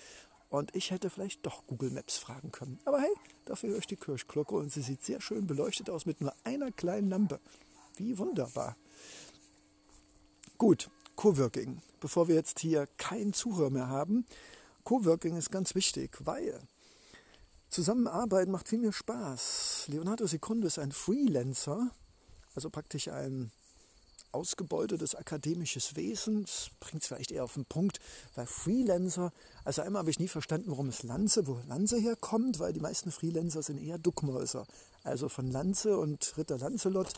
Und 0.49 0.75
ich 0.75 0.91
hätte 0.91 1.11
vielleicht 1.11 1.45
doch 1.45 1.67
Google 1.67 1.91
Maps 1.91 2.17
fragen 2.17 2.51
können. 2.51 2.79
Aber 2.87 3.03
hey, 3.03 3.13
dafür 3.45 3.69
höre 3.69 3.81
ich 3.81 3.87
die 3.87 3.97
Kirchglocke 3.97 4.55
und 4.55 4.73
sie 4.73 4.81
sieht 4.81 5.05
sehr 5.05 5.21
schön 5.21 5.47
beleuchtet 5.47 5.91
aus 5.91 6.07
mit 6.07 6.23
nur 6.23 6.33
einer 6.43 6.73
kleinen 6.73 7.11
Lampe. 7.11 7.39
Wie 7.97 8.17
wunderbar. 8.17 8.79
Gut, 10.57 10.91
Coworking. 11.19 11.83
Bevor 11.99 12.29
wir 12.29 12.37
jetzt 12.37 12.61
hier 12.61 12.87
keinen 12.97 13.33
Zuhörer 13.33 13.71
mehr 13.71 13.89
haben, 13.89 14.25
Coworking 14.85 15.37
ist 15.37 15.51
ganz 15.51 15.75
wichtig, 15.75 16.17
weil 16.21 16.61
Zusammenarbeiten 17.71 18.53
macht 18.53 18.69
viel 18.69 18.79
mehr 18.79 18.93
Spaß. 18.93 19.87
Leonardo 19.89 20.29
Secundo 20.29 20.69
ist 20.69 20.79
ein 20.79 20.93
Freelancer, 20.93 21.91
also 22.55 22.71
praktisch 22.71 23.09
ein 23.09 23.51
ausgebeutetes 24.31 25.17
akademisches 25.17 25.97
Wesen. 25.97 26.43
Das 26.45 26.71
bringt 26.79 27.03
es 27.03 27.09
vielleicht 27.09 27.33
eher 27.33 27.43
auf 27.43 27.55
den 27.55 27.65
Punkt, 27.65 27.99
weil 28.37 28.47
Freelancer, 28.47 29.33
also 29.65 29.83
einmal 29.83 29.99
habe 30.03 30.11
ich 30.11 30.21
nie 30.21 30.29
verstanden, 30.29 30.71
warum 30.71 30.89
es 30.89 31.03
Lanze, 31.03 31.49
wo 31.49 31.59
Lanze 31.67 31.99
herkommt, 31.99 32.61
weil 32.61 32.73
die 32.73 32.79
meisten 32.79 33.11
Freelancer 33.11 33.65
sind 33.65 33.83
eher 33.83 33.99
Duckmäuser. 33.99 34.69
Also 35.03 35.29
von 35.29 35.51
Lanze 35.51 35.99
und 35.99 36.39
Ritter 36.39 36.59
Lancelot 36.59 37.13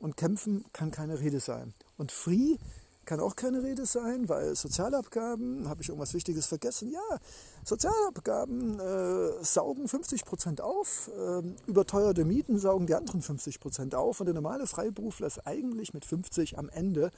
und 0.00 0.16
Kämpfen 0.16 0.64
kann 0.72 0.90
keine 0.90 1.20
Rede 1.20 1.38
sein. 1.38 1.74
Und 1.98 2.12
Free 2.12 2.56
kann 3.04 3.20
auch 3.20 3.34
keine 3.34 3.62
Rede 3.62 3.84
sein, 3.84 4.28
weil 4.28 4.54
Sozialabgaben, 4.54 5.68
habe 5.68 5.82
ich 5.82 5.88
irgendwas 5.88 6.14
Wichtiges 6.14 6.46
vergessen? 6.46 6.90
Ja, 6.90 7.18
Sozialabgaben 7.64 8.78
äh, 8.78 9.44
saugen 9.44 9.88
50 9.88 10.24
Prozent 10.24 10.60
auf, 10.60 11.10
äh, 11.16 11.42
überteuerte 11.66 12.24
Mieten 12.24 12.58
saugen 12.58 12.86
die 12.86 12.94
anderen 12.94 13.22
50 13.22 13.60
Prozent 13.60 13.94
auf 13.94 14.20
und 14.20 14.26
der 14.26 14.34
normale 14.34 14.66
Freiberufler 14.66 15.26
ist 15.26 15.46
eigentlich 15.46 15.94
mit 15.94 16.04
50 16.04 16.58
am 16.58 16.68
Ende, 16.68 17.10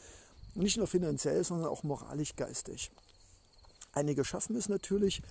nicht 0.54 0.78
nur 0.78 0.86
finanziell, 0.86 1.44
sondern 1.44 1.68
auch 1.68 1.82
moralisch 1.82 2.36
geistig. 2.36 2.90
Einige 3.92 4.24
schaffen 4.24 4.56
es 4.56 4.68
natürlich, 4.68 5.22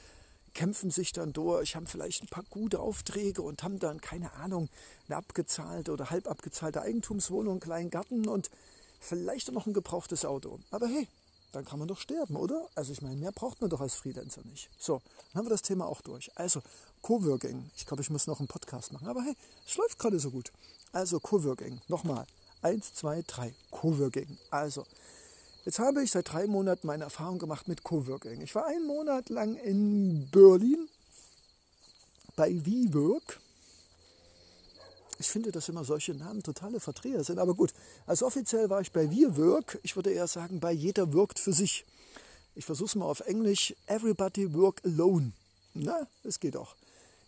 kämpfen 0.53 0.91
sich 0.91 1.11
dann 1.13 1.33
durch, 1.33 1.75
haben 1.75 1.87
vielleicht 1.87 2.23
ein 2.23 2.27
paar 2.27 2.43
gute 2.49 2.79
Aufträge 2.79 3.41
und 3.41 3.63
haben 3.63 3.79
dann, 3.79 4.01
keine 4.01 4.33
Ahnung, 4.33 4.69
eine 5.07 5.17
abgezahlte 5.17 5.91
oder 5.91 6.11
halb 6.11 6.27
abgezahlte 6.27 6.81
Eigentumswohnung, 6.81 7.53
einen 7.53 7.59
kleinen 7.59 7.89
Garten 7.89 8.27
und 8.27 8.49
vielleicht 9.03 9.51
noch 9.51 9.67
ein 9.67 9.73
gebrauchtes 9.73 10.25
Auto. 10.25 10.59
Aber 10.71 10.87
hey, 10.87 11.07
dann 11.51 11.65
kann 11.65 11.79
man 11.79 11.87
doch 11.87 11.99
sterben, 11.99 12.35
oder? 12.35 12.67
Also 12.73 12.91
ich 12.91 13.01
meine, 13.01 13.15
mehr 13.15 13.31
braucht 13.31 13.61
man 13.61 13.69
doch 13.69 13.81
als 13.81 13.95
Freelancer 13.95 14.41
nicht. 14.45 14.69
So, 14.79 15.01
dann 15.31 15.39
haben 15.39 15.45
wir 15.45 15.51
das 15.51 15.61
Thema 15.61 15.85
auch 15.85 16.01
durch. 16.01 16.31
Also, 16.35 16.61
Coworking. 17.01 17.69
Ich 17.75 17.85
glaube, 17.85 18.01
ich 18.01 18.09
muss 18.09 18.27
noch 18.27 18.39
einen 18.39 18.47
Podcast 18.47 18.91
machen. 18.91 19.07
Aber 19.07 19.21
hey, 19.21 19.35
es 19.67 19.77
läuft 19.77 19.99
gerade 19.99 20.19
so 20.19 20.31
gut. 20.31 20.51
Also, 20.91 21.19
Coworking. 21.19 21.81
Nochmal. 21.87 22.25
Eins, 22.61 22.93
zwei, 22.93 23.23
drei. 23.27 23.53
Coworking. 23.71 24.37
Also, 24.49 24.85
jetzt 25.65 25.79
habe 25.79 26.01
ich 26.01 26.11
seit 26.11 26.31
drei 26.31 26.47
Monaten 26.47 26.87
meine 26.87 27.03
Erfahrung 27.03 27.37
gemacht 27.37 27.67
mit 27.67 27.83
Coworking. 27.83 28.41
Ich 28.41 28.55
war 28.55 28.65
einen 28.65 28.87
Monat 28.87 29.29
lang 29.29 29.55
in 29.57 30.29
Berlin 30.31 30.89
bei 32.35 32.49
WeWork 32.65 33.39
ich 35.23 35.29
finde, 35.29 35.53
dass 35.53 35.69
immer 35.69 35.85
solche 35.85 36.13
Namen 36.13 36.43
totale 36.43 36.81
Verdreher 36.81 37.23
sind. 37.23 37.39
Aber 37.39 37.55
gut, 37.55 37.73
also 38.05 38.25
offiziell 38.25 38.69
war 38.69 38.81
ich 38.81 38.91
bei 38.91 39.09
Wir 39.09 39.37
Work. 39.37 39.79
Ich 39.81 39.95
würde 39.95 40.11
eher 40.11 40.27
sagen, 40.27 40.59
bei 40.59 40.73
jeder 40.73 41.13
wirkt 41.13 41.39
für 41.39 41.53
sich. 41.53 41.85
Ich 42.55 42.65
versuche 42.65 42.87
es 42.87 42.95
mal 42.95 43.05
auf 43.05 43.21
Englisch. 43.21 43.73
Everybody 43.87 44.53
work 44.53 44.81
alone. 44.83 45.31
Na, 45.73 46.07
es 46.23 46.41
geht 46.41 46.57
auch. 46.57 46.75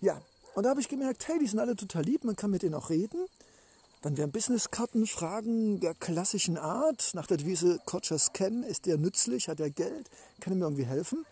Ja, 0.02 0.22
und 0.56 0.64
da 0.64 0.72
habe 0.72 0.82
ich 0.82 0.90
gemerkt, 0.90 1.26
hey, 1.30 1.40
die 1.40 1.48
sind 1.48 1.60
alle 1.60 1.78
total 1.78 2.04
lieb, 2.04 2.26
man 2.26 2.36
kann 2.36 2.52
mit 2.52 2.64
denen 2.64 2.76
auch 2.76 2.90
reden. 2.90 3.28
Dann 4.02 4.18
wären 4.18 4.32
Businesskarten, 4.32 5.08
Fragen 5.08 5.80
der 5.80 5.94
klassischen 5.96 6.58
Art. 6.58 7.12
Nach 7.14 7.28
der 7.28 7.38
Devise 7.38 7.80
Coaches 7.86 8.34
kennen, 8.34 8.64
ist 8.64 8.88
der 8.88 8.98
nützlich, 8.98 9.48
hat 9.48 9.62
er 9.62 9.70
Geld, 9.70 10.10
kann 10.42 10.52
er 10.52 10.58
mir 10.58 10.66
irgendwie 10.66 10.86
helfen. 10.86 11.26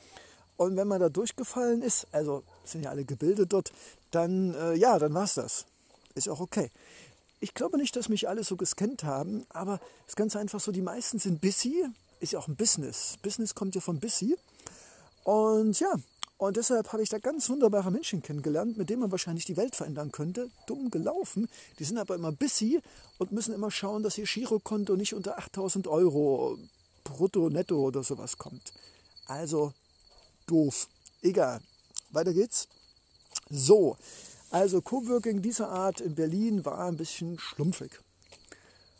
Und 0.55 0.77
wenn 0.77 0.87
man 0.87 1.01
da 1.01 1.09
durchgefallen 1.09 1.81
ist, 1.81 2.07
also 2.13 2.43
sind 2.63 2.83
ja 2.85 2.89
alle 2.89 3.03
gebildet 3.03 3.51
dort, 3.51 3.73
dann, 4.11 4.53
äh, 4.53 4.75
ja, 4.75 4.97
dann 4.97 5.13
war 5.13 5.25
es 5.25 5.33
das. 5.33 5.65
Ist 6.15 6.29
auch 6.29 6.39
okay. 6.39 6.69
Ich 7.39 7.53
glaube 7.53 7.77
nicht, 7.77 7.95
dass 7.95 8.09
mich 8.09 8.29
alle 8.29 8.43
so 8.43 8.55
gescannt 8.55 9.03
haben, 9.03 9.45
aber 9.49 9.79
es 10.05 10.13
ist 10.13 10.15
ganz 10.15 10.35
einfach 10.35 10.59
so, 10.59 10.71
die 10.71 10.81
meisten 10.81 11.19
sind 11.19 11.41
busy, 11.41 11.83
ist 12.19 12.33
ja 12.33 12.39
auch 12.39 12.47
ein 12.47 12.55
Business. 12.55 13.17
Business 13.21 13.53
kommt 13.53 13.75
ja 13.75 13.81
von 13.81 13.99
busy. 13.99 14.37
Und 15.23 15.79
ja, 15.79 15.93
und 16.37 16.57
deshalb 16.57 16.91
habe 16.91 17.03
ich 17.03 17.09
da 17.09 17.19
ganz 17.19 17.49
wunderbare 17.49 17.91
Menschen 17.91 18.21
kennengelernt, 18.21 18.77
mit 18.77 18.89
denen 18.89 19.01
man 19.01 19.11
wahrscheinlich 19.11 19.45
die 19.45 19.55
Welt 19.55 19.75
verändern 19.75 20.11
könnte. 20.11 20.49
Dumm 20.67 20.89
gelaufen. 20.89 21.47
Die 21.79 21.83
sind 21.83 21.97
aber 21.97 22.15
immer 22.15 22.31
busy 22.31 22.81
und 23.17 23.31
müssen 23.31 23.53
immer 23.53 23.71
schauen, 23.71 24.03
dass 24.03 24.17
ihr 24.17 24.25
Girokonto 24.25 24.95
nicht 24.95 25.13
unter 25.13 25.37
8000 25.37 25.87
Euro 25.87 26.57
brutto, 27.03 27.49
netto 27.49 27.77
oder 27.77 28.03
sowas 28.03 28.37
kommt. 28.37 28.73
Also 29.25 29.73
doof. 30.47 30.87
Egal. 31.21 31.61
Weiter 32.11 32.33
geht's. 32.33 32.67
So, 33.49 33.95
also 34.53 34.83
Coworking 34.83 35.41
dieser 35.41 35.69
Art 35.69 35.99
in 35.99 36.13
Berlin 36.13 36.63
war 36.63 36.85
ein 36.85 36.95
bisschen 36.95 37.39
schlumpfig. 37.39 37.99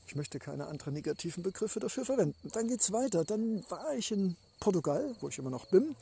Ich 0.07 0.15
möchte 0.15 0.39
keine 0.39 0.65
anderen 0.65 0.95
negativen 0.95 1.43
Begriffe 1.43 1.79
dafür 1.79 2.05
verwenden. 2.05 2.49
Dann 2.53 2.67
geht 2.67 2.81
es 2.81 2.91
weiter. 2.91 3.23
Dann 3.23 3.63
war 3.69 3.93
ich 3.93 4.11
in 4.11 4.35
Portugal, 4.59 5.15
wo 5.21 5.29
ich 5.29 5.37
immer 5.37 5.51
noch 5.51 5.67
bin, 5.67 5.95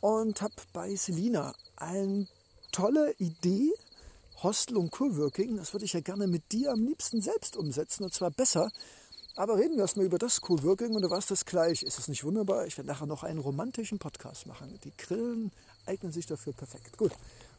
und 0.00 0.40
habe 0.40 0.54
bei 0.72 0.94
Selina 0.94 1.56
eine 1.74 2.28
tolle 2.70 3.14
Idee, 3.18 3.72
Hostel 4.44 4.76
und 4.76 4.92
Coworking. 4.92 5.56
Das 5.56 5.72
würde 5.72 5.86
ich 5.86 5.94
ja 5.94 6.00
gerne 6.00 6.28
mit 6.28 6.52
dir 6.52 6.70
am 6.70 6.84
liebsten 6.84 7.20
selbst 7.20 7.56
umsetzen, 7.56 8.04
und 8.04 8.14
zwar 8.14 8.30
besser. 8.30 8.70
Aber 9.34 9.56
reden 9.56 9.74
wir 9.74 9.82
erstmal 9.82 10.06
über 10.06 10.18
das 10.18 10.40
Coworking 10.40 10.94
und 10.94 11.02
du 11.02 11.10
warst 11.10 11.32
das 11.32 11.44
gleich. 11.44 11.82
Ist 11.82 11.98
es 11.98 12.06
nicht 12.06 12.22
wunderbar? 12.22 12.64
Ich 12.68 12.76
werde 12.76 12.86
nachher 12.86 13.06
noch 13.06 13.24
einen 13.24 13.40
romantischen 13.40 13.98
Podcast 13.98 14.46
machen. 14.46 14.78
Die 14.84 14.92
Grillen 14.96 15.50
eignen 15.84 16.12
sich 16.12 16.26
dafür 16.26 16.52
perfekt. 16.52 16.96
Gut. 16.96 17.10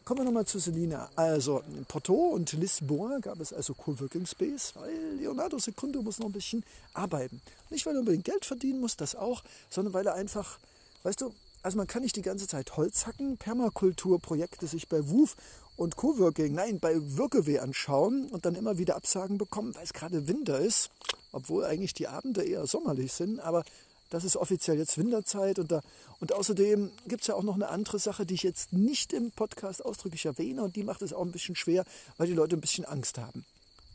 Kommen 0.06 0.20
wir 0.20 0.26
nochmal 0.26 0.46
zu 0.46 0.60
Selina. 0.60 1.10
Also 1.16 1.64
in 1.76 1.84
Porto 1.86 2.14
und 2.14 2.54
Lisboa 2.54 3.18
gab 3.18 3.40
es 3.40 3.52
also 3.52 3.74
Coworking 3.74 4.28
Space, 4.28 4.74
weil 4.76 5.16
Leonardo 5.18 5.58
Secundo 5.58 6.04
muss 6.04 6.20
noch 6.20 6.28
ein 6.28 6.32
bisschen 6.32 6.64
arbeiten. 6.94 7.42
Nicht, 7.72 7.88
weil 7.88 7.96
er 7.96 8.02
unbedingt 8.02 8.24
Geld 8.24 8.46
verdienen 8.46 8.80
muss, 8.82 8.98
das 8.98 9.16
auch, 9.16 9.44
sondern 9.68 9.96
weil 9.96 10.06
er 10.06 10.14
einfach, 10.14 10.60
weißt 11.02 11.22
du, 11.22 11.34
also 11.64 11.78
man 11.78 11.88
kann 11.88 12.04
nicht 12.04 12.16
die 12.16 12.22
ganze 12.22 12.48
Zeit 12.48 12.78
Holz 12.78 13.08
hacken, 13.08 13.38
Permakulturprojekte 13.38 14.68
sich 14.68 14.88
bei 14.88 15.10
WUF 15.10 15.36
und 15.76 15.96
Coworking, 15.96 16.54
nein, 16.54 16.80
bei 16.80 16.94
Wirkeweh 17.18 17.58
anschauen 17.58 18.28
und 18.30 18.46
dann 18.46 18.54
immer 18.54 18.78
wieder 18.78 18.98
Absagen 18.98 19.40
bekommen, 19.40 19.74
weil 19.74 19.86
es 19.86 19.94
gerade 19.94 20.28
Winter 20.28 20.60
ist, 20.60 20.92
obwohl 21.32 21.66
eigentlich 21.66 21.96
die 21.96 22.08
Abende 22.08 22.44
eher 22.44 22.68
sommerlich 22.68 23.12
sind, 23.12 23.40
aber 23.40 23.64
Das 24.10 24.24
ist 24.24 24.38
offiziell 24.38 24.78
jetzt 24.78 24.98
Winterzeit 24.98 25.60
und, 25.60 25.72
da, 25.72 25.82
und 26.20 26.34
außerdem 26.34 26.92
gibt 27.08 27.22
es 27.22 27.28
ja 27.28 27.36
auch 27.36 27.44
noch 27.44 27.56
eine 27.56 27.70
andere 27.70 28.00
Sache, 28.00 28.26
die 28.26 28.36
ich 28.36 28.44
jetzt 28.44 28.72
nicht 28.72 29.14
im 29.14 29.32
Podcast 29.32 29.84
ausdrücklich 29.84 30.26
erwähne 30.26 30.64
und 30.64 30.76
die 30.76 30.84
macht 30.84 31.02
es 31.02 31.14
auch 31.14 31.24
ein 31.24 31.32
bisschen 31.32 31.56
schwer, 31.56 31.86
weil 32.18 32.28
die 32.28 32.34
Leute 32.34 32.56
ein 32.56 32.62
bisschen 32.62 32.86
Angst 32.86 33.18
haben. 33.18 33.46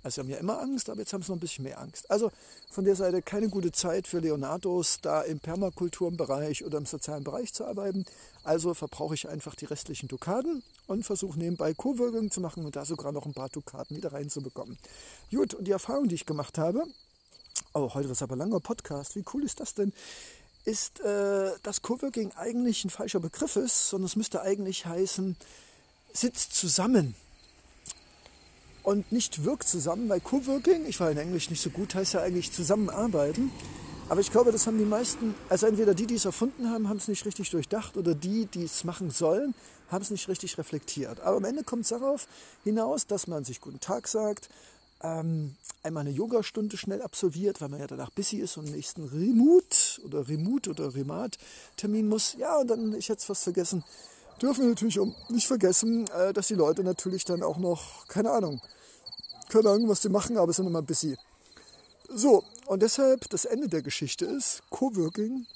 Also 0.02 0.14
sie 0.14 0.20
haben 0.22 0.30
ja 0.30 0.38
immer 0.38 0.60
Angst, 0.60 0.88
aber 0.88 1.00
jetzt 1.00 1.12
haben 1.12 1.22
sie 1.22 1.30
noch 1.30 1.36
ein 1.36 1.40
bisschen 1.40 1.64
mehr 1.64 1.78
Angst. 1.78 2.10
Also 2.10 2.30
von 2.70 2.84
der 2.84 2.96
Seite 2.96 3.20
keine 3.20 3.48
gute 3.48 3.70
Zeit 3.70 4.06
für 4.06 4.20
Leonardos, 4.20 5.00
da 5.02 5.20
im 5.22 5.40
Permakulturbereich 5.40 6.64
oder 6.64 6.78
im 6.78 6.86
sozialen 6.86 7.22
Bereich 7.22 7.52
zu 7.52 7.66
arbeiten. 7.66 8.06
Also 8.42 8.72
verbrauche 8.72 9.14
ich 9.14 9.28
einfach 9.28 9.54
die 9.54 9.66
restlichen 9.66 10.08
Dukaten 10.08 10.62
und 10.86 11.04
versuche 11.04 11.38
nebenbei 11.38 11.74
Coworking 11.74 12.30
zu 12.30 12.40
machen 12.40 12.64
und 12.64 12.76
da 12.76 12.84
sogar 12.86 13.12
noch 13.12 13.26
ein 13.26 13.34
paar 13.34 13.50
Dukaten 13.50 13.96
wieder 13.96 14.12
reinzubekommen. 14.12 14.78
Gut, 15.30 15.52
und 15.54 15.66
die 15.66 15.72
Erfahrung, 15.72 16.08
die 16.08 16.14
ich 16.14 16.26
gemacht 16.26 16.56
habe, 16.56 16.84
oh, 17.72 17.94
heute 17.94 18.08
ist 18.08 18.22
aber 18.22 18.36
langer 18.36 18.60
Podcast, 18.60 19.16
wie 19.16 19.24
cool 19.32 19.44
ist 19.44 19.60
das 19.60 19.74
denn? 19.74 19.92
Ist, 20.64 21.00
äh, 21.00 21.52
dass 21.62 21.82
Coworking 21.82 22.32
eigentlich 22.32 22.84
ein 22.84 22.90
falscher 22.90 23.20
Begriff 23.20 23.56
ist, 23.56 23.88
sondern 23.88 24.06
es 24.06 24.16
müsste 24.16 24.42
eigentlich 24.42 24.86
heißen, 24.86 25.36
sitzt 26.12 26.54
zusammen 26.54 27.14
und 28.82 29.12
nicht 29.12 29.44
wirkt 29.44 29.68
zusammen, 29.68 30.08
weil 30.08 30.20
Co-Working, 30.20 30.86
ich 30.86 31.00
war 31.00 31.10
in 31.10 31.18
Englisch 31.18 31.50
nicht 31.50 31.62
so 31.62 31.70
gut, 31.70 31.94
heißt 31.94 32.14
ja 32.14 32.22
eigentlich 32.22 32.52
zusammenarbeiten. 32.52 33.50
Aber 34.08 34.20
ich 34.20 34.32
glaube, 34.32 34.50
das 34.50 34.66
haben 34.66 34.78
die 34.78 34.84
meisten, 34.84 35.36
also 35.48 35.66
entweder 35.66 35.94
die, 35.94 36.06
die 36.06 36.16
es 36.16 36.24
erfunden 36.24 36.68
haben, 36.68 36.88
haben 36.88 36.96
es 36.96 37.06
nicht 37.06 37.24
richtig 37.26 37.50
durchdacht 37.50 37.96
oder 37.96 38.14
die, 38.14 38.46
die 38.46 38.64
es 38.64 38.82
machen 38.82 39.10
sollen, 39.10 39.54
haben 39.88 40.02
es 40.02 40.10
nicht 40.10 40.28
richtig 40.28 40.58
reflektiert. 40.58 41.20
Aber 41.20 41.36
am 41.36 41.44
Ende 41.44 41.62
kommt 41.62 41.82
es 41.82 41.90
darauf 41.90 42.26
hinaus, 42.64 43.06
dass 43.06 43.28
man 43.28 43.44
sich 43.44 43.60
guten 43.60 43.78
Tag 43.78 44.08
sagt, 44.08 44.48
ähm, 45.02 45.56
einmal 45.82 46.02
eine 46.02 46.10
Yogastunde 46.10 46.76
schnell 46.76 47.02
absolviert, 47.02 47.60
weil 47.60 47.68
man 47.68 47.80
ja 47.80 47.86
danach 47.86 48.10
busy 48.10 48.38
ist 48.38 48.56
und 48.56 48.70
nächsten 48.70 49.04
Remote 49.04 50.02
oder 50.04 50.28
Remote 50.28 50.70
oder 50.70 50.94
Remat-Termin 50.94 52.08
muss. 52.08 52.34
Ja, 52.38 52.58
und 52.58 52.68
dann, 52.68 52.94
ich 52.94 53.08
hätte 53.08 53.20
es 53.20 53.24
fast 53.24 53.44
vergessen, 53.44 53.84
dürfen 54.40 54.62
wir 54.62 54.68
natürlich 54.70 55.00
auch 55.00 55.30
nicht 55.30 55.46
vergessen, 55.46 56.08
äh, 56.08 56.32
dass 56.32 56.48
die 56.48 56.54
Leute 56.54 56.82
natürlich 56.84 57.24
dann 57.24 57.42
auch 57.42 57.58
noch, 57.58 58.06
keine 58.08 58.30
Ahnung, 58.30 58.60
keine 59.48 59.70
Ahnung, 59.70 59.88
was 59.88 60.00
die 60.00 60.08
machen, 60.08 60.36
aber 60.38 60.52
sind 60.52 60.66
immer 60.66 60.82
busy. 60.82 61.16
So, 62.12 62.44
und 62.66 62.82
deshalb 62.82 63.28
das 63.30 63.44
Ende 63.44 63.68
der 63.68 63.82
Geschichte 63.82 64.24
ist, 64.24 64.62
Coworking 64.70 65.46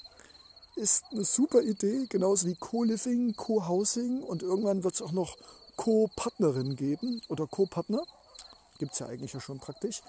ist 0.75 1.05
eine 1.11 1.23
super 1.23 1.61
Idee, 1.61 2.05
genauso 2.09 2.47
wie 2.47 2.55
Co-Living, 2.55 3.35
Co-Housing 3.35 4.21
und 4.21 4.43
irgendwann 4.43 4.83
wird 4.83 4.95
es 4.95 5.01
auch 5.01 5.11
noch 5.11 5.37
Co-Partnerin 5.77 6.75
geben 6.75 7.21
oder 7.29 7.47
Co-Partner. 7.47 8.03
Gibt 8.77 8.93
es 8.93 8.99
ja 8.99 9.07
eigentlich 9.07 9.33
ja 9.33 9.39
schon 9.39 9.59
praktisch. 9.59 10.01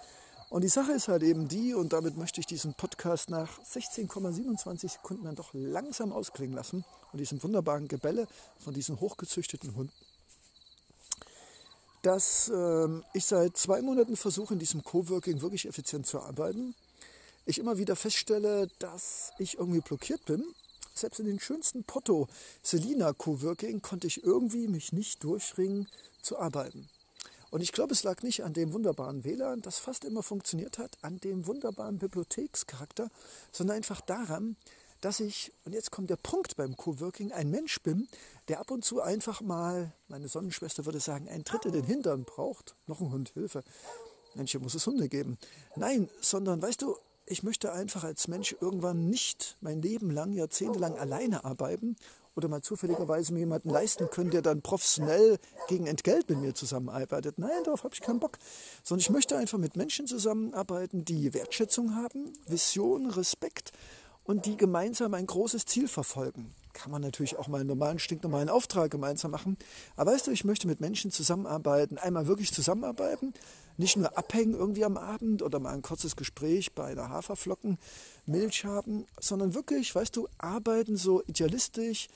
Und 0.49 0.63
die 0.63 0.69
Sache 0.69 0.93
ist 0.93 1.09
halt 1.09 1.23
eben 1.23 1.49
die, 1.49 1.75
und 1.75 1.93
damit 1.93 2.17
möchte 2.17 2.41
ich 2.41 2.47
diesen 2.47 2.75
Podcast 2.75 3.31
nach 3.31 3.61
16,27 3.63 4.93
Sekunden 4.93 5.25
dann 5.25 5.35
doch 5.35 5.51
langsam 5.53 6.13
ausklingen 6.13 6.55
lassen 6.55 6.85
und 7.13 7.19
diesem 7.19 7.43
wunderbaren 7.43 7.89
Gebälle 7.89 8.29
von 8.59 8.73
diesen 8.73 9.01
hochgezüchteten 9.01 9.75
Hunden, 9.75 9.93
dass 12.03 12.49
äh, 12.49 12.89
ich 13.13 13.27
seit 13.27 13.57
zwei 13.57 13.83
Monaten 13.83 14.17
versuche, 14.17 14.55
in 14.55 14.61
diesem 14.61 14.85
Coworking 14.85 15.41
wirklich 15.41 15.67
effizient 15.67 16.07
zu 16.07 16.21
arbeiten. 16.21 16.77
Ich 17.45 17.59
immer 17.59 17.79
wieder 17.79 17.97
feststelle, 17.97 18.69
dass 18.79 19.33
ich 19.39 19.59
irgendwie 19.59 19.81
blockiert 19.81 20.25
bin. 20.27 20.45
Selbst 20.95 21.19
in 21.19 21.27
den 21.27 21.41
schönsten 21.41 21.83
Potto 21.83 22.29
Selina 22.63 23.13
Coworking 23.13 23.83
konnte 23.83 24.07
ich 24.07 24.23
irgendwie 24.23 24.69
mich 24.69 24.93
nicht 24.93 25.25
durchringen 25.25 25.89
zu 26.23 26.39
arbeiten. 26.39 26.89
Und 27.51 27.61
ich 27.61 27.73
glaube, 27.73 27.93
es 27.93 28.03
lag 28.03 28.23
nicht 28.23 28.45
an 28.45 28.53
dem 28.53 28.73
wunderbaren 28.73 29.25
WLAN, 29.25 29.63
das 29.63 29.79
fast 29.79 30.05
immer 30.05 30.23
funktioniert 30.23 30.79
hat, 30.79 30.99
an 31.03 31.19
dem 31.19 31.47
wunderbaren 31.47 31.99
Bibliothekscharakter, 31.99 33.11
sondern 33.53 33.77
einfach 33.77 34.01
daran, 34.01 34.57
dass 35.01 35.21
ich, 35.21 35.53
und 35.65 35.73
jetzt 35.73 35.91
kommt 35.91 36.11
der 36.11 36.17
Punkt 36.17 36.57
beim 36.57 36.77
Coworking, 36.77 37.33
ein 37.33 37.51
Mensch 37.51 37.81
bin, 37.83 38.09
der 38.49 38.61
ab 38.61 38.71
und 38.71 38.85
zu 38.85 39.01
einfach 39.01 39.41
mal, 39.41 39.93
meine 40.09 40.29
Sonnenschwester 40.29 40.85
würde 40.85 41.01
sagen, 41.01 41.29
ein 41.29 41.45
Tritt 41.45 41.67
in 41.67 41.73
den 41.73 41.85
Hintern 41.85 42.25
braucht. 42.25 42.75
Noch 42.87 43.01
ein 43.01 43.13
Hund, 43.13 43.31
Hilfe. 43.31 43.63
Mensch, 44.35 44.51
hier 44.51 44.61
muss 44.61 44.75
es 44.75 44.87
Hunde 44.87 45.09
geben. 45.09 45.39
Nein, 45.77 46.09
sondern 46.21 46.61
weißt 46.61 46.83
du, 46.83 46.97
ich 47.27 47.43
möchte 47.43 47.73
einfach 47.73 48.05
als 48.05 48.29
Mensch 48.29 48.57
irgendwann 48.61 49.09
nicht 49.09 49.57
mein 49.61 49.83
Leben 49.83 50.11
lang, 50.11 50.33
jahrzehntelang 50.33 50.97
alleine 50.97 51.45
arbeiten 51.45 51.97
oder 52.37 52.49
mal 52.49 52.63
zufälligerweise 52.63 53.33
mir 53.33 53.41
jemanden 53.41 53.71
leisten 53.71 54.09
können, 54.11 54.31
der 54.31 54.43
dann 54.43 54.63
professionell 54.63 55.39
gegen 55.69 55.87
Entgelt 55.87 56.29
mit 56.29 56.39
mir 56.39 56.55
zusammenarbeitet. 56.55 57.39
Nein, 57.39 57.65
darauf 57.65 57.83
habe 57.83 57.95
ich 57.95 58.01
keinen 58.01 58.21
Bock. 58.21 58.39
Sondern 58.83 59.01
ich 59.01 59.11
möchte 59.11 59.37
einfach 59.37 59.59
mit 59.59 59.77
Menschen 59.77 60.07
zusammenarbeiten, 60.07 61.05
die 61.05 61.33
Wertschätzung 61.33 61.97
haben, 61.97 62.33
Vision, 62.47 63.11
Respekt 63.11 63.73
und 64.25 64.47
die 64.47 64.57
gemeinsam 64.57 65.15
ein 65.15 65.27
großes 65.27 65.65
Ziel 65.65 65.89
verfolgen. 65.89 66.55
Kann 66.75 66.93
man 66.93 67.01
natürlich 67.01 67.39
auch 67.39 67.49
mal 67.49 67.61
einen 67.61 67.69
normalen, 67.69 67.99
stinknormalen 67.99 68.51
Auftrag 68.51 68.91
gemeinsam 68.91 69.31
machen. 69.31 69.57
Aber 69.97 70.13
weißt 70.13 70.27
du, 70.27 70.31
ich 70.31 70.45
möchte 70.45 70.67
mit 70.67 70.81
Menschen 70.81 71.11
zusammenarbeiten, 71.11 71.97
einmal 71.97 72.27
wirklich 72.27 72.53
zusammenarbeiten, 72.53 73.33
nicht 73.77 73.97
nur 73.97 74.17
abhängen 74.17 74.55
irgendwie 74.55 74.85
am 74.85 74.97
Abend 74.97 75.43
oder 75.43 75.59
mal 75.59 75.73
ein 75.73 75.83
kurzes 75.83 76.17
Gespräch 76.17 76.73
bei 76.73 76.85
einer 76.85 77.11
Haferflocken, 77.11 77.79
Milch 78.27 78.65
haben, 78.65 79.07
sondern 79.21 79.55
wirklich, 79.55 79.95
weißt 79.95 80.17
du, 80.17 80.29
arbeiten 80.39 80.97
so 80.97 81.23
idealistisch 81.27 82.09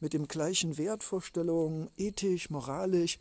mit 0.00 0.12
dem 0.12 0.28
gleichen 0.28 0.78
Wertvorstellungen, 0.78 1.90
ethisch, 1.96 2.50
moralisch 2.50 3.18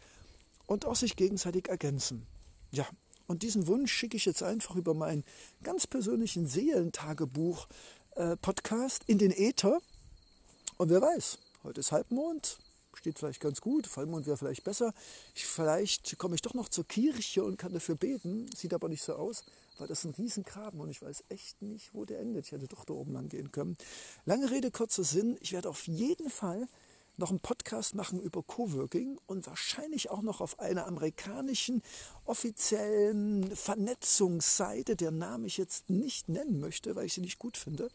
und 0.67 0.85
auch 0.85 0.95
sich 0.95 1.15
gegenseitig 1.15 1.69
ergänzen. 1.69 2.25
Ja, 2.71 2.85
und 3.27 3.43
diesen 3.43 3.67
Wunsch 3.67 3.91
schicke 3.91 4.17
ich 4.17 4.25
jetzt 4.25 4.43
einfach 4.43 4.75
über 4.75 4.93
meinen 4.93 5.23
ganz 5.63 5.87
persönlichen 5.87 6.47
Seelentagebuch 6.47 7.67
äh, 8.15 8.37
in 9.07 9.17
den 9.17 9.31
Äther. 9.31 9.79
Und 10.77 10.89
wer 10.89 11.01
weiß, 11.01 11.39
heute 11.63 11.79
ist 11.79 11.91
Halbmond, 11.91 12.59
steht 12.97 13.19
vielleicht 13.19 13.39
ganz 13.39 13.61
gut, 13.61 13.87
Vollmond 13.87 14.25
wäre 14.25 14.37
vielleicht 14.37 14.63
besser. 14.63 14.93
Ich, 15.33 15.45
vielleicht 15.45 16.17
komme 16.17 16.35
ich 16.35 16.41
doch 16.41 16.53
noch 16.53 16.69
zur 16.69 16.87
Kirche 16.87 17.43
und 17.43 17.57
kann 17.57 17.73
dafür 17.73 17.95
beten. 17.95 18.49
Sieht 18.55 18.73
aber 18.73 18.89
nicht 18.89 19.03
so 19.03 19.13
aus, 19.13 19.43
weil 19.77 19.87
das 19.87 19.99
ist 19.99 20.05
ein 20.05 20.13
Riesengraben 20.13 20.79
und 20.79 20.89
ich 20.89 21.01
weiß 21.01 21.25
echt 21.29 21.61
nicht, 21.61 21.93
wo 21.93 22.05
der 22.05 22.19
endet. 22.19 22.45
Ich 22.45 22.51
hätte 22.51 22.67
doch 22.67 22.85
da 22.85 22.93
oben 22.93 23.13
lang 23.13 23.29
gehen 23.29 23.51
können. 23.51 23.77
Lange 24.25 24.49
Rede, 24.51 24.71
kurzer 24.71 25.03
Sinn. 25.03 25.37
Ich 25.41 25.51
werde 25.51 25.69
auf 25.69 25.87
jeden 25.87 26.29
Fall 26.29 26.67
noch 27.17 27.29
einen 27.29 27.39
Podcast 27.39 27.95
machen 27.95 28.19
über 28.19 28.43
Coworking 28.43 29.17
und 29.25 29.47
wahrscheinlich 29.47 30.09
auch 30.09 30.21
noch 30.21 30.41
auf 30.41 30.59
einer 30.59 30.85
amerikanischen 30.85 31.81
offiziellen 32.25 33.55
Vernetzungsseite, 33.55 34.95
der 34.95 35.11
Name 35.11 35.47
ich 35.47 35.57
jetzt 35.57 35.89
nicht 35.89 36.29
nennen 36.29 36.59
möchte, 36.59 36.95
weil 36.95 37.05
ich 37.05 37.13
sie 37.13 37.21
nicht 37.21 37.39
gut 37.39 37.57
finde, 37.57 37.89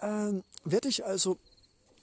ähm, 0.00 0.42
werde 0.64 0.88
ich 0.88 1.04
also 1.04 1.38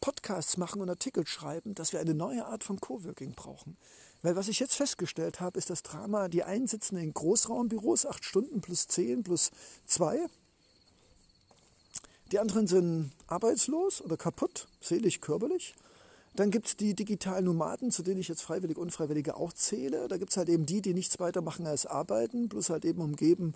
Podcasts 0.01 0.57
machen 0.57 0.81
und 0.81 0.89
Artikel 0.89 1.27
schreiben, 1.27 1.75
dass 1.75 1.93
wir 1.93 1.99
eine 1.99 2.13
neue 2.13 2.45
Art 2.45 2.63
von 2.63 2.79
Coworking 2.79 3.33
brauchen. 3.33 3.77
Weil 4.21 4.35
was 4.35 4.47
ich 4.47 4.59
jetzt 4.59 4.75
festgestellt 4.75 5.39
habe, 5.39 5.57
ist 5.57 5.69
das 5.69 5.83
Drama, 5.83 6.27
die 6.27 6.43
einen 6.43 6.67
sitzen 6.67 6.97
in 6.97 7.13
Großraumbüros, 7.13 8.05
acht 8.05 8.25
Stunden 8.25 8.61
plus 8.61 8.87
zehn 8.87 9.23
plus 9.23 9.51
zwei. 9.85 10.27
Die 12.31 12.39
anderen 12.39 12.67
sind 12.67 13.11
arbeitslos 13.27 14.01
oder 14.01 14.17
kaputt, 14.17 14.67
seelisch, 14.81 15.19
körperlich. 15.21 15.73
Dann 16.35 16.51
gibt 16.51 16.67
es 16.67 16.77
die 16.77 16.93
digitalen 16.93 17.45
Nomaden, 17.45 17.91
zu 17.91 18.03
denen 18.03 18.19
ich 18.19 18.27
jetzt 18.27 18.43
Freiwillig, 18.43 18.77
Unfreiwillige 18.77 19.35
auch 19.35 19.51
zähle. 19.51 20.07
Da 20.07 20.17
gibt 20.17 20.31
es 20.31 20.37
halt 20.37 20.49
eben 20.49 20.65
die, 20.65 20.81
die 20.81 20.93
nichts 20.93 21.19
weiter 21.19 21.41
machen 21.41 21.65
als 21.65 21.85
arbeiten, 21.85 22.49
plus 22.49 22.69
halt 22.69 22.85
eben 22.85 23.01
umgeben 23.01 23.53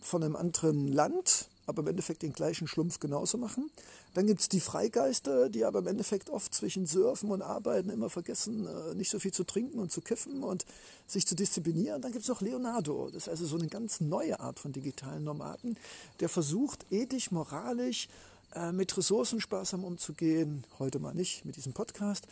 von 0.00 0.22
einem 0.22 0.36
anderen 0.36 0.88
Land 0.88 1.48
aber 1.66 1.82
im 1.82 1.88
Endeffekt 1.88 2.22
den 2.22 2.32
gleichen 2.32 2.66
Schlumpf 2.66 2.98
genauso 2.98 3.38
machen. 3.38 3.70
Dann 4.14 4.26
gibt 4.26 4.40
es 4.40 4.48
die 4.48 4.60
Freigeister, 4.60 5.48
die 5.48 5.64
aber 5.64 5.80
im 5.80 5.86
Endeffekt 5.86 6.30
oft 6.30 6.54
zwischen 6.54 6.86
Surfen 6.86 7.30
und 7.30 7.42
Arbeiten 7.42 7.90
immer 7.90 8.10
vergessen, 8.10 8.66
äh, 8.66 8.94
nicht 8.94 9.10
so 9.10 9.18
viel 9.18 9.32
zu 9.32 9.44
trinken 9.44 9.78
und 9.78 9.92
zu 9.92 10.00
kiffen 10.00 10.42
und 10.42 10.64
sich 11.06 11.26
zu 11.26 11.34
disziplinieren. 11.34 12.02
Dann 12.02 12.12
gibt 12.12 12.22
es 12.22 12.28
noch 12.28 12.40
Leonardo, 12.40 13.06
das 13.06 13.24
ist 13.24 13.28
also 13.28 13.46
so 13.46 13.56
eine 13.56 13.68
ganz 13.68 14.00
neue 14.00 14.40
Art 14.40 14.58
von 14.58 14.72
digitalen 14.72 15.24
Nomaden, 15.24 15.76
der 16.20 16.28
versucht, 16.28 16.86
ethisch, 16.90 17.30
moralisch, 17.30 18.08
äh, 18.54 18.72
mit 18.72 18.96
Ressourcen 18.96 19.40
sparsam 19.40 19.84
umzugehen. 19.84 20.64
Heute 20.78 20.98
mal 20.98 21.14
nicht 21.14 21.44
mit 21.44 21.56
diesem 21.56 21.72
Podcast. 21.72 22.26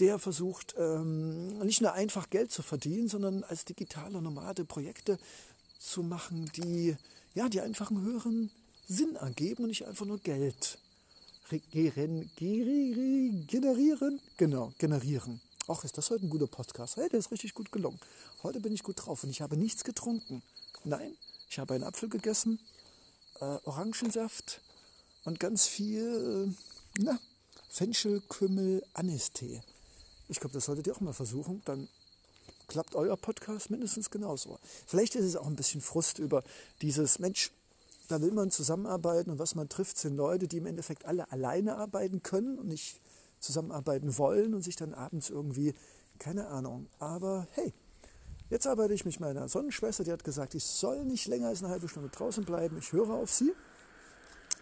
Der 0.00 0.18
versucht 0.18 0.74
ähm, 0.78 1.58
nicht 1.58 1.82
nur 1.82 1.92
einfach 1.92 2.30
Geld 2.30 2.50
zu 2.50 2.62
verdienen, 2.62 3.08
sondern 3.08 3.44
als 3.44 3.66
digitaler 3.66 4.22
Nomade 4.22 4.64
Projekte 4.64 5.18
zu 5.78 6.02
machen, 6.02 6.50
die 6.56 6.96
ja, 7.34 7.48
die 7.48 7.60
einfach 7.60 7.90
einen 7.90 8.02
höheren 8.02 8.50
Sinn 8.88 9.16
ergeben 9.16 9.64
und 9.64 9.68
nicht 9.68 9.86
einfach 9.86 10.06
nur 10.06 10.18
Geld 10.18 10.78
generieren. 11.60 12.30
Genau, 14.36 14.72
generieren. 14.78 15.40
Ach, 15.68 15.84
ist 15.84 15.96
das 15.98 16.10
heute 16.10 16.26
ein 16.26 16.30
guter 16.30 16.46
Podcast? 16.46 16.96
Hey, 16.96 17.08
der 17.08 17.18
ist 17.18 17.30
richtig 17.30 17.54
gut 17.54 17.70
gelungen. 17.70 18.00
Heute 18.42 18.60
bin 18.60 18.72
ich 18.72 18.82
gut 18.82 18.96
drauf 18.96 19.22
und 19.22 19.30
ich 19.30 19.42
habe 19.42 19.56
nichts 19.56 19.84
getrunken. 19.84 20.42
Nein, 20.84 21.16
ich 21.48 21.58
habe 21.58 21.74
einen 21.74 21.84
Apfel 21.84 22.08
gegessen, 22.08 22.58
äh, 23.40 23.58
Orangensaft 23.64 24.60
und 25.24 25.38
ganz 25.38 25.66
viel 25.66 26.48
äh, 26.48 26.54
na, 26.98 27.20
Fenchel, 27.68 28.22
Kümmel, 28.28 28.84
Anistee. 28.94 29.62
Ich 30.28 30.40
glaube, 30.40 30.54
das 30.54 30.64
solltet 30.64 30.86
ihr 30.86 30.96
auch 30.96 31.00
mal 31.00 31.12
versuchen. 31.12 31.62
Dann 31.64 31.88
klappt 32.66 32.94
euer 32.94 33.16
Podcast 33.16 33.70
mindestens 33.70 34.10
genauso. 34.10 34.58
Vielleicht 34.86 35.14
ist 35.14 35.24
es 35.24 35.36
auch 35.36 35.46
ein 35.46 35.56
bisschen 35.56 35.80
Frust 35.80 36.18
über 36.18 36.42
dieses 36.80 37.18
Mensch, 37.18 37.50
da 38.12 38.20
will 38.20 38.32
man 38.32 38.50
zusammenarbeiten 38.50 39.30
und 39.30 39.38
was 39.38 39.54
man 39.54 39.68
trifft, 39.68 39.96
sind 39.96 40.16
Leute, 40.16 40.46
die 40.46 40.58
im 40.58 40.66
Endeffekt 40.66 41.06
alle 41.06 41.32
alleine 41.32 41.76
arbeiten 41.76 42.22
können 42.22 42.58
und 42.58 42.68
nicht 42.68 43.00
zusammenarbeiten 43.40 44.18
wollen 44.18 44.54
und 44.54 44.62
sich 44.62 44.76
dann 44.76 44.92
abends 44.92 45.30
irgendwie, 45.30 45.74
keine 46.18 46.48
Ahnung. 46.48 46.88
Aber 46.98 47.48
hey, 47.52 47.72
jetzt 48.50 48.66
arbeite 48.66 48.92
ich 48.92 49.06
mit 49.06 49.18
meiner 49.18 49.48
Sonnenschwester, 49.48 50.04
die 50.04 50.12
hat 50.12 50.24
gesagt, 50.24 50.54
ich 50.54 50.64
soll 50.64 51.04
nicht 51.04 51.26
länger 51.26 51.48
als 51.48 51.62
eine 51.62 51.72
halbe 51.72 51.88
Stunde 51.88 52.10
draußen 52.10 52.44
bleiben. 52.44 52.76
Ich 52.78 52.92
höre 52.92 53.10
auf 53.10 53.30
sie. 53.30 53.54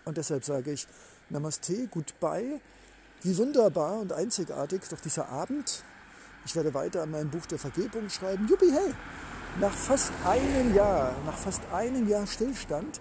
Und 0.05 0.17
deshalb 0.17 0.45
sage 0.45 0.73
ich 0.73 0.87
Namaste, 1.29 1.89
Goodbye. 1.89 2.61
Wie 3.23 3.37
wunderbar 3.37 3.99
und 3.99 4.13
einzigartig 4.13 4.83
doch 4.89 5.01
dieser 5.01 5.29
Abend. 5.29 5.85
Ich 6.47 6.57
werde 6.57 6.73
weiter 6.73 7.03
an 7.03 7.11
meinem 7.11 7.31
Buch 7.31 7.45
der 7.47 7.59
Vergebung 7.59 8.09
schreiben. 8.09 8.47
Juppie, 8.49 8.73
hey! 8.73 8.95
Nach 9.59 9.73
fast 9.73 10.13
einem 10.25 10.75
Jahr, 10.75 11.15
nach 11.27 11.37
fast 11.37 11.61
einem 11.73 12.09
Jahr 12.09 12.27
Stillstand, 12.27 13.01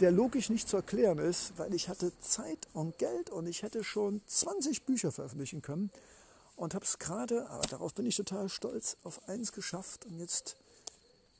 der 0.00 0.10
logisch 0.10 0.50
nicht 0.50 0.68
zu 0.68 0.76
erklären 0.76 1.18
ist, 1.18 1.54
weil 1.56 1.72
ich 1.72 1.88
hatte 1.88 2.12
Zeit 2.20 2.68
und 2.74 2.98
Geld 2.98 3.30
und 3.30 3.46
ich 3.46 3.62
hätte 3.62 3.82
schon 3.82 4.20
20 4.26 4.82
Bücher 4.82 5.10
veröffentlichen 5.10 5.62
können 5.62 5.90
und 6.56 6.74
habe 6.74 6.84
es 6.84 6.98
gerade, 6.98 7.48
aber 7.48 7.66
darauf 7.66 7.94
bin 7.94 8.06
ich 8.06 8.16
total 8.16 8.48
stolz, 8.48 8.96
auf 9.04 9.26
eins 9.28 9.52
geschafft 9.52 10.04
und 10.04 10.18
jetzt 10.18 10.56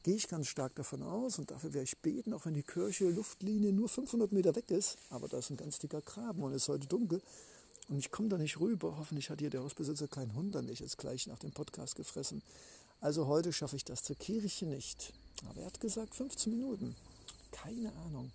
gehe 0.04 0.14
ich 0.14 0.28
ganz 0.28 0.46
stark 0.46 0.74
davon 0.74 1.02
aus 1.02 1.38
und 1.38 1.50
dafür 1.50 1.74
werde 1.74 1.84
ich 1.84 1.98
beten, 1.98 2.32
auch 2.32 2.46
wenn 2.46 2.54
die 2.54 2.62
Kirche 2.62 3.10
Luftlinie 3.10 3.72
nur 3.72 3.88
500 3.88 4.32
Meter 4.32 4.54
weg 4.56 4.70
ist, 4.70 4.96
aber 5.10 5.28
da 5.28 5.38
ist 5.38 5.50
ein 5.50 5.56
ganz 5.56 5.78
dicker 5.78 6.00
Graben 6.00 6.42
und 6.42 6.52
es 6.52 6.62
ist 6.62 6.68
heute 6.68 6.86
dunkel 6.86 7.20
und 7.88 7.98
ich 7.98 8.10
komme 8.10 8.28
da 8.28 8.38
nicht 8.38 8.58
rüber. 8.58 8.96
Hoffentlich 8.98 9.30
hat 9.30 9.40
hier 9.40 9.50
der 9.50 9.62
Hausbesitzer 9.62 10.08
keinen 10.08 10.34
Hund 10.34 10.54
dann 10.54 10.64
nicht 10.64 10.80
jetzt 10.80 10.98
gleich 10.98 11.26
nach 11.26 11.38
dem 11.38 11.52
Podcast 11.52 11.94
gefressen. 11.94 12.42
Also 13.00 13.26
heute 13.26 13.52
schaffe 13.52 13.76
ich 13.76 13.84
das 13.84 14.02
zur 14.02 14.16
Kirche 14.16 14.66
nicht. 14.66 15.12
Aber 15.48 15.60
er 15.60 15.66
hat 15.66 15.80
gesagt 15.80 16.14
15 16.14 16.52
Minuten. 16.52 16.96
Keine 17.52 17.92
Ahnung. 18.06 18.32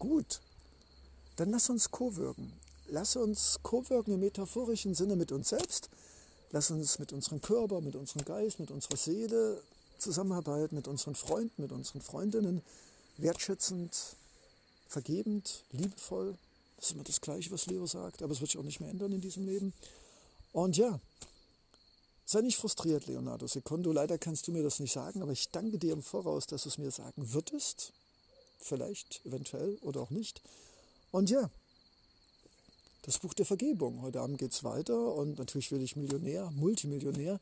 Gut, 0.00 0.40
dann 1.36 1.50
lass 1.50 1.68
uns 1.68 1.90
co-wirken. 1.90 2.50
Lass 2.88 3.16
uns 3.16 3.60
co-wirken 3.62 4.14
im 4.14 4.20
metaphorischen 4.20 4.94
Sinne 4.94 5.14
mit 5.14 5.30
uns 5.30 5.50
selbst. 5.50 5.90
Lass 6.52 6.70
uns 6.70 6.98
mit 6.98 7.12
unserem 7.12 7.42
Körper, 7.42 7.82
mit 7.82 7.94
unserem 7.94 8.24
Geist, 8.24 8.58
mit 8.60 8.70
unserer 8.70 8.96
Seele 8.96 9.62
zusammenarbeiten, 9.98 10.74
mit 10.74 10.88
unseren 10.88 11.14
Freunden, 11.14 11.60
mit 11.60 11.70
unseren 11.70 12.00
Freundinnen, 12.00 12.62
wertschätzend, 13.18 14.16
vergebend, 14.88 15.64
liebevoll. 15.70 16.34
Das 16.76 16.86
ist 16.86 16.92
immer 16.92 17.04
das 17.04 17.20
Gleiche, 17.20 17.50
was 17.50 17.66
Leo 17.66 17.84
sagt, 17.84 18.22
aber 18.22 18.32
es 18.32 18.40
wird 18.40 18.52
sich 18.52 18.58
auch 18.58 18.64
nicht 18.64 18.80
mehr 18.80 18.88
ändern 18.88 19.12
in 19.12 19.20
diesem 19.20 19.44
Leben. 19.44 19.74
Und 20.52 20.78
ja, 20.78 20.98
sei 22.24 22.40
nicht 22.40 22.56
frustriert, 22.56 23.06
Leonardo 23.06 23.46
Secondo. 23.46 23.92
Leider 23.92 24.16
kannst 24.16 24.48
du 24.48 24.52
mir 24.52 24.62
das 24.62 24.80
nicht 24.80 24.92
sagen, 24.92 25.20
aber 25.20 25.32
ich 25.32 25.50
danke 25.50 25.76
dir 25.76 25.92
im 25.92 26.02
Voraus, 26.02 26.46
dass 26.46 26.62
du 26.62 26.70
es 26.70 26.78
mir 26.78 26.90
sagen 26.90 27.34
würdest 27.34 27.92
vielleicht, 28.60 29.24
eventuell 29.24 29.78
oder 29.82 30.00
auch 30.00 30.10
nicht. 30.10 30.42
Und 31.10 31.30
ja, 31.30 31.50
das 33.02 33.18
Buch 33.18 33.34
der 33.34 33.46
Vergebung. 33.46 34.02
Heute 34.02 34.20
Abend 34.20 34.38
geht 34.38 34.52
es 34.52 34.62
weiter 34.62 35.14
und 35.14 35.38
natürlich 35.38 35.72
will 35.72 35.82
ich 35.82 35.96
Millionär, 35.96 36.50
Multimillionär, 36.50 37.40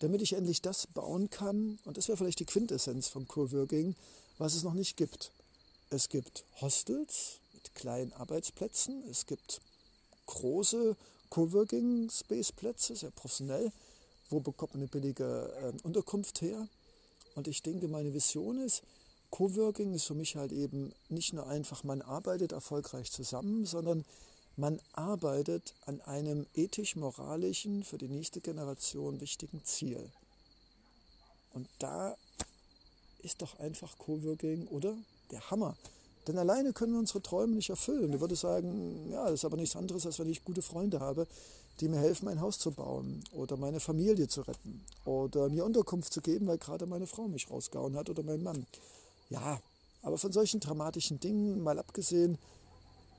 damit 0.00 0.20
ich 0.20 0.32
endlich 0.32 0.62
das 0.62 0.86
bauen 0.88 1.30
kann. 1.30 1.78
Und 1.84 1.96
das 1.96 2.08
wäre 2.08 2.18
vielleicht 2.18 2.40
die 2.40 2.44
Quintessenz 2.44 3.08
vom 3.08 3.28
Coworking, 3.28 3.94
was 4.38 4.54
es 4.54 4.62
noch 4.62 4.74
nicht 4.74 4.96
gibt. 4.96 5.32
Es 5.90 6.08
gibt 6.08 6.44
Hostels 6.60 7.40
mit 7.54 7.74
kleinen 7.74 8.12
Arbeitsplätzen, 8.14 9.04
es 9.08 9.26
gibt 9.26 9.60
große 10.26 10.96
Coworking 11.30 12.10
Space 12.10 12.52
Plätze, 12.52 12.96
sehr 12.96 13.10
professionell. 13.10 13.72
Wo 14.28 14.40
bekommt 14.40 14.74
man 14.74 14.82
eine 14.82 14.88
billige 14.88 15.52
äh, 15.62 15.86
Unterkunft 15.86 16.40
her? 16.40 16.68
Und 17.36 17.46
ich 17.46 17.62
denke, 17.62 17.86
meine 17.86 18.12
Vision 18.12 18.58
ist, 18.58 18.82
Coworking 19.36 19.92
ist 19.92 20.06
für 20.06 20.14
mich 20.14 20.34
halt 20.34 20.50
eben 20.50 20.94
nicht 21.10 21.34
nur 21.34 21.46
einfach, 21.46 21.84
man 21.84 22.00
arbeitet 22.00 22.52
erfolgreich 22.52 23.12
zusammen, 23.12 23.66
sondern 23.66 24.06
man 24.56 24.80
arbeitet 24.94 25.74
an 25.84 26.00
einem 26.00 26.46
ethisch-moralischen, 26.54 27.84
für 27.84 27.98
die 27.98 28.08
nächste 28.08 28.40
Generation 28.40 29.20
wichtigen 29.20 29.62
Ziel. 29.62 30.10
Und 31.52 31.68
da 31.80 32.16
ist 33.18 33.42
doch 33.42 33.58
einfach 33.58 33.98
Coworking, 33.98 34.68
oder? 34.68 34.96
Der 35.30 35.50
Hammer. 35.50 35.76
Denn 36.26 36.38
alleine 36.38 36.72
können 36.72 36.94
wir 36.94 37.00
unsere 37.00 37.20
Träume 37.20 37.56
nicht 37.56 37.68
erfüllen. 37.68 38.14
Ich 38.14 38.20
würde 38.20 38.36
sagen, 38.36 39.10
ja, 39.10 39.24
das 39.24 39.34
ist 39.34 39.44
aber 39.44 39.58
nichts 39.58 39.76
anderes, 39.76 40.06
als 40.06 40.18
wenn 40.18 40.30
ich 40.30 40.44
gute 40.44 40.62
Freunde 40.62 41.00
habe, 41.00 41.26
die 41.80 41.88
mir 41.88 42.00
helfen, 42.00 42.28
ein 42.28 42.40
Haus 42.40 42.58
zu 42.58 42.70
bauen 42.70 43.22
oder 43.32 43.58
meine 43.58 43.80
Familie 43.80 44.28
zu 44.28 44.40
retten 44.40 44.82
oder 45.04 45.50
mir 45.50 45.66
Unterkunft 45.66 46.10
zu 46.10 46.22
geben, 46.22 46.46
weil 46.46 46.56
gerade 46.56 46.86
meine 46.86 47.06
Frau 47.06 47.28
mich 47.28 47.50
rausgehauen 47.50 47.96
hat 47.96 48.08
oder 48.08 48.22
mein 48.22 48.42
Mann. 48.42 48.66
Ja, 49.28 49.60
aber 50.02 50.18
von 50.18 50.32
solchen 50.32 50.60
dramatischen 50.60 51.18
Dingen 51.18 51.62
mal 51.62 51.78
abgesehen, 51.78 52.38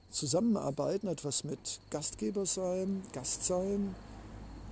Zusammenarbeiten 0.09 1.09
hat 1.09 1.25
was 1.25 1.43
mit 1.43 1.79
Gastgeber 1.89 2.45
sein, 2.45 3.03
Gast 3.11 3.43
sein, 3.43 3.93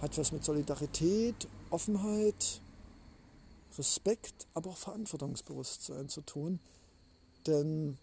hat 0.01 0.17
was 0.17 0.31
mit 0.31 0.45
Solidarität, 0.45 1.47
Offenheit, 1.69 2.61
Respekt, 3.77 4.47
aber 4.53 4.69
auch 4.69 4.77
Verantwortungsbewusstsein 4.77 6.07
zu 6.07 6.21
tun. 6.21 6.59
Denn 7.47 7.97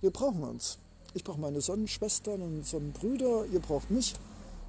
wir 0.00 0.10
brauchen 0.10 0.42
uns. 0.44 0.78
Ich 1.14 1.24
brauche 1.24 1.40
meine 1.40 1.62
Sonnenschwestern 1.62 2.42
und 2.42 2.66
Sonnenbrüder, 2.66 3.46
ihr 3.46 3.60
braucht 3.60 3.90
mich. 3.90 4.14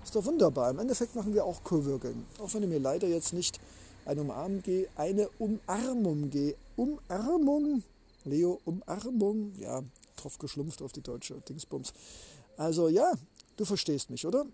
Ist 0.06 0.16
doch 0.16 0.24
wunderbar. 0.24 0.72
Im 0.72 0.80
Endeffekt 0.80 1.16
machen 1.16 1.34
wir 1.34 1.44
auch 1.44 1.64
Coworking. 1.66 2.26
Auch 2.40 2.54
wenn 2.54 2.62
ihr 2.62 2.70
mir 2.70 2.80
leider 2.80 3.08
jetzt 3.08 3.34
nicht 3.34 3.60
eine 4.06 4.22
Umarmung 4.22 4.64
eine 4.96 5.30
Umarmung. 5.38 6.32
Umarmung, 6.78 7.84
Leo, 8.24 8.62
Umarmung, 8.64 9.54
ja, 9.56 9.84
drauf 10.16 10.38
geschlumpft 10.38 10.82
auf 10.82 10.94
die 10.94 11.02
deutsche 11.02 11.42
Dingsbums. 11.42 11.92
Also 12.56 12.88
ja, 12.88 13.14
du 13.58 13.66
verstehst 13.66 14.10
mich, 14.10 14.26
oder? 14.26 14.46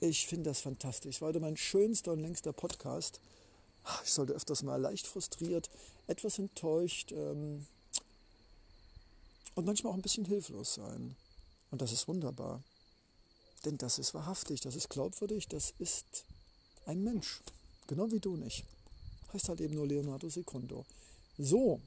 Ich 0.00 0.26
finde 0.26 0.50
das 0.50 0.60
fantastisch. 0.60 1.20
War 1.20 1.28
heute 1.28 1.40
mein 1.40 1.56
schönster 1.56 2.12
und 2.12 2.20
längster 2.20 2.52
Podcast. 2.52 3.20
Ich 4.04 4.12
sollte 4.12 4.32
öfters 4.32 4.62
mal 4.62 4.80
leicht 4.80 5.06
frustriert, 5.06 5.70
etwas 6.06 6.38
enttäuscht 6.38 7.12
ähm, 7.12 7.66
und 9.54 9.64
manchmal 9.64 9.92
auch 9.92 9.96
ein 9.96 10.02
bisschen 10.02 10.24
hilflos 10.24 10.74
sein. 10.74 11.16
Und 11.70 11.82
das 11.82 11.92
ist 11.92 12.08
wunderbar. 12.08 12.62
Denn 13.64 13.78
das 13.78 13.98
ist 13.98 14.12
wahrhaftig, 14.12 14.60
das 14.60 14.74
ist 14.74 14.90
glaubwürdig, 14.90 15.46
das 15.48 15.72
ist 15.78 16.24
ein 16.86 17.02
Mensch. 17.02 17.40
Genau 17.86 18.10
wie 18.10 18.20
du 18.20 18.36
nicht. 18.36 18.64
Heißt 19.32 19.48
halt 19.48 19.60
eben 19.60 19.74
nur 19.74 19.86
Leonardo 19.86 20.28
Secundo. 20.28 20.84
So, 21.38 21.80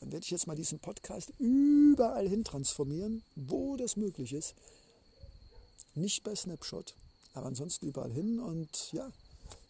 dann 0.00 0.12
werde 0.12 0.24
ich 0.24 0.30
jetzt 0.30 0.46
mal 0.46 0.56
diesen 0.56 0.78
Podcast 0.78 1.32
überall 1.38 2.28
hin 2.28 2.44
transformieren, 2.44 3.22
wo 3.34 3.76
das 3.76 3.96
möglich 3.96 4.32
ist. 4.32 4.54
Nicht 5.94 6.22
bei 6.22 6.34
Snapshot, 6.34 6.94
aber 7.34 7.46
ansonsten 7.46 7.86
überall 7.86 8.12
hin. 8.12 8.38
Und 8.38 8.92
ja, 8.92 9.10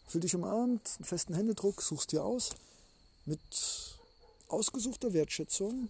fühl 0.07 0.21
dich 0.21 0.35
umarmt, 0.35 0.95
einen 0.97 1.05
festen 1.05 1.33
Händedruck, 1.33 1.81
suchst 1.81 2.11
dir 2.11 2.23
aus. 2.23 2.51
Mit 3.25 3.39
ausgesuchter 4.47 5.13
Wertschätzung 5.13 5.89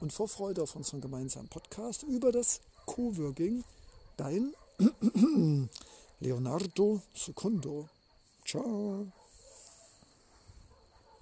und 0.00 0.12
Vorfreude 0.12 0.62
auf 0.62 0.76
unseren 0.76 1.00
gemeinsamen 1.00 1.48
Podcast 1.48 2.02
über 2.04 2.32
das 2.32 2.60
Coworking. 2.86 3.64
Dein 4.16 4.54
Leonardo 6.20 7.02
Secundo. 7.14 7.88
Ciao. 8.44 9.12